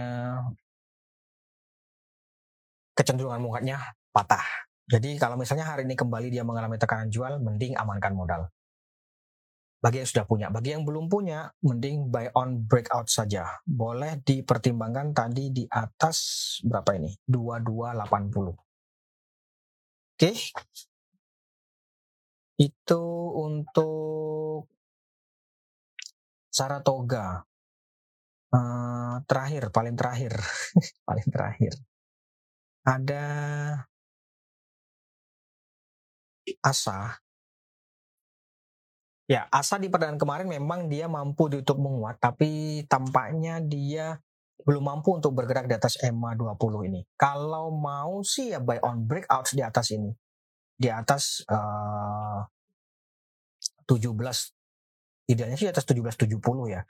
kecenderungan 2.96 3.44
menguatnya 3.44 3.94
patah. 4.10 4.44
Jadi 4.88 5.20
kalau 5.20 5.36
misalnya 5.36 5.68
hari 5.68 5.84
ini 5.84 5.94
kembali 5.94 6.32
dia 6.32 6.42
mengalami 6.42 6.80
tekanan 6.80 7.12
jual, 7.12 7.38
mending 7.42 7.76
amankan 7.78 8.14
modal 8.16 8.50
bagi 9.86 10.02
yang 10.02 10.10
sudah 10.10 10.26
punya. 10.26 10.48
Bagi 10.50 10.74
yang 10.74 10.82
belum 10.82 11.06
punya, 11.06 11.46
mending 11.62 12.10
buy 12.10 12.34
on 12.34 12.66
breakout 12.66 13.06
saja. 13.06 13.62
Boleh 13.62 14.18
dipertimbangkan 14.18 15.14
tadi 15.14 15.54
di 15.54 15.62
atas 15.70 16.18
berapa 16.66 16.98
ini? 16.98 17.14
2280. 17.30 18.58
Oke. 20.18 20.32
Itu 22.58 23.04
untuk 23.38 24.66
Saratoga. 26.50 27.46
Uh, 28.50 29.22
terakhir, 29.30 29.70
paling 29.70 29.94
terakhir. 29.94 30.34
paling 31.08 31.28
terakhir. 31.30 31.78
Ada 32.86 33.26
Asa 36.62 37.18
Ya, 39.26 39.50
Asa 39.50 39.82
di 39.82 39.90
pertandingan 39.90 40.22
kemarin 40.22 40.46
memang 40.46 40.86
dia 40.86 41.10
mampu 41.10 41.50
ditutup 41.50 41.82
menguat, 41.82 42.22
tapi 42.22 42.86
tampaknya 42.86 43.58
dia 43.58 44.22
belum 44.62 44.86
mampu 44.86 45.18
untuk 45.18 45.34
bergerak 45.34 45.66
di 45.66 45.74
atas 45.74 45.98
EMA 45.98 46.38
20 46.38 46.86
ini. 46.86 47.02
Kalau 47.18 47.74
mau 47.74 48.22
sih 48.22 48.54
ya 48.54 48.62
buy 48.62 48.78
on 48.86 49.02
breakout 49.02 49.50
di 49.50 49.66
atas 49.66 49.90
ini. 49.98 50.14
Di 50.78 50.94
atas 50.94 51.42
uh, 51.50 52.46
17 53.90 54.14
idealnya 55.34 55.58
sih 55.58 55.66
di 55.70 55.74
atas 55.74 55.86
1770 55.90 56.38
ya. 56.70 56.86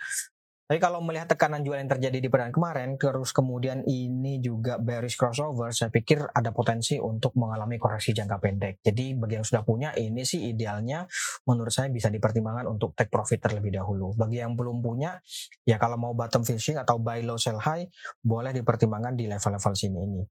Tapi 0.66 0.82
kalau 0.82 0.98
melihat 0.98 1.30
tekanan 1.30 1.62
jual 1.62 1.78
yang 1.78 1.86
terjadi 1.86 2.18
di 2.18 2.26
perdagangan 2.26 2.58
kemarin, 2.58 2.90
terus 2.98 3.30
kemudian 3.30 3.86
ini 3.86 4.42
juga 4.42 4.82
bearish 4.82 5.14
crossover, 5.14 5.70
saya 5.70 5.94
pikir 5.94 6.26
ada 6.34 6.50
potensi 6.50 6.98
untuk 6.98 7.38
mengalami 7.38 7.78
koreksi 7.78 8.18
jangka 8.18 8.42
pendek. 8.42 8.82
Jadi 8.82 9.14
bagi 9.14 9.38
yang 9.38 9.46
sudah 9.46 9.62
punya, 9.62 9.94
ini 9.94 10.26
sih 10.26 10.50
idealnya 10.50 11.06
menurut 11.46 11.70
saya 11.70 11.94
bisa 11.94 12.10
dipertimbangkan 12.10 12.66
untuk 12.66 12.98
take 12.98 13.14
profit 13.14 13.46
terlebih 13.46 13.78
dahulu. 13.78 14.18
Bagi 14.18 14.42
yang 14.42 14.58
belum 14.58 14.82
punya, 14.82 15.22
ya 15.70 15.78
kalau 15.78 16.02
mau 16.02 16.18
bottom 16.18 16.42
fishing 16.42 16.82
atau 16.82 16.98
buy 16.98 17.22
low 17.22 17.38
sell 17.38 17.62
high, 17.62 17.86
boleh 18.26 18.50
dipertimbangkan 18.50 19.14
di 19.14 19.30
level-level 19.30 19.74
sini 19.78 20.00
ini. 20.02 20.22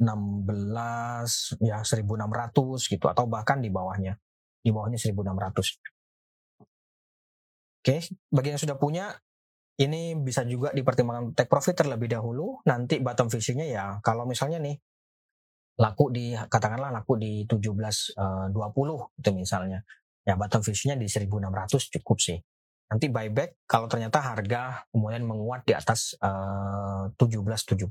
16 0.00 1.60
ya 1.62 1.84
1600 1.86 2.90
gitu 2.90 3.06
atau 3.06 3.30
bahkan 3.30 3.62
di 3.62 3.70
bawahnya 3.70 4.18
di 4.58 4.74
bawahnya 4.74 4.98
1600 4.98 5.93
Oke, 7.84 8.00
bagi 8.32 8.48
yang 8.48 8.56
sudah 8.56 8.80
punya, 8.80 9.12
ini 9.76 10.16
bisa 10.16 10.40
juga 10.48 10.72
dipertimbangkan 10.72 11.36
take 11.36 11.52
profit 11.52 11.76
terlebih 11.76 12.08
dahulu. 12.08 12.64
Nanti 12.64 12.96
bottom 12.96 13.28
fishingnya 13.28 13.68
ya, 13.68 13.84
kalau 14.00 14.24
misalnya 14.24 14.56
nih 14.56 14.80
laku 15.76 16.08
di 16.08 16.32
katakanlah 16.32 16.88
laku 16.88 17.20
di 17.20 17.44
1720 17.44 18.16
uh, 18.16 18.48
itu 19.20 19.30
misalnya, 19.36 19.84
ya 20.24 20.32
bottom 20.32 20.64
fishingnya 20.64 20.96
di 20.96 21.12
1600 21.12 22.00
cukup 22.00 22.16
sih. 22.24 22.40
Nanti 22.88 23.12
buyback 23.12 23.68
kalau 23.68 23.84
ternyata 23.84 24.32
harga 24.32 24.88
kemudian 24.88 25.28
menguat 25.28 25.68
di 25.68 25.76
atas 25.76 26.16
uh, 26.24 27.12
1770. 27.20 27.84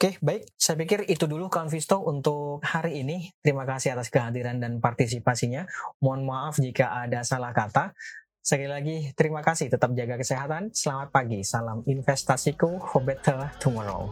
Oke, 0.00 0.16
baik. 0.24 0.48
Saya 0.56 0.80
pikir 0.80 1.04
itu 1.12 1.28
dulu 1.28 1.52
kawan 1.52 1.68
Visto 1.68 2.00
untuk 2.00 2.64
hari 2.64 3.04
ini. 3.04 3.36
Terima 3.44 3.68
kasih 3.68 3.92
atas 3.92 4.08
kehadiran 4.08 4.56
dan 4.56 4.80
partisipasinya. 4.80 5.68
Mohon 6.00 6.24
maaf 6.24 6.56
jika 6.56 7.04
ada 7.04 7.20
salah 7.20 7.52
kata. 7.52 7.92
Sekali 8.40 8.64
lagi, 8.64 8.96
terima 9.12 9.44
kasih. 9.44 9.68
Tetap 9.68 9.92
jaga 9.92 10.16
kesehatan. 10.16 10.72
Selamat 10.72 11.12
pagi. 11.12 11.44
Salam 11.44 11.84
investasiku 11.84 12.80
for 12.80 13.04
better 13.04 13.52
tomorrow. 13.60 14.08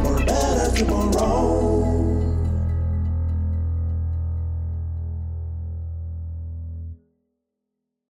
For 0.00 0.16
better 0.24 0.72
tomorrow. 0.72 1.83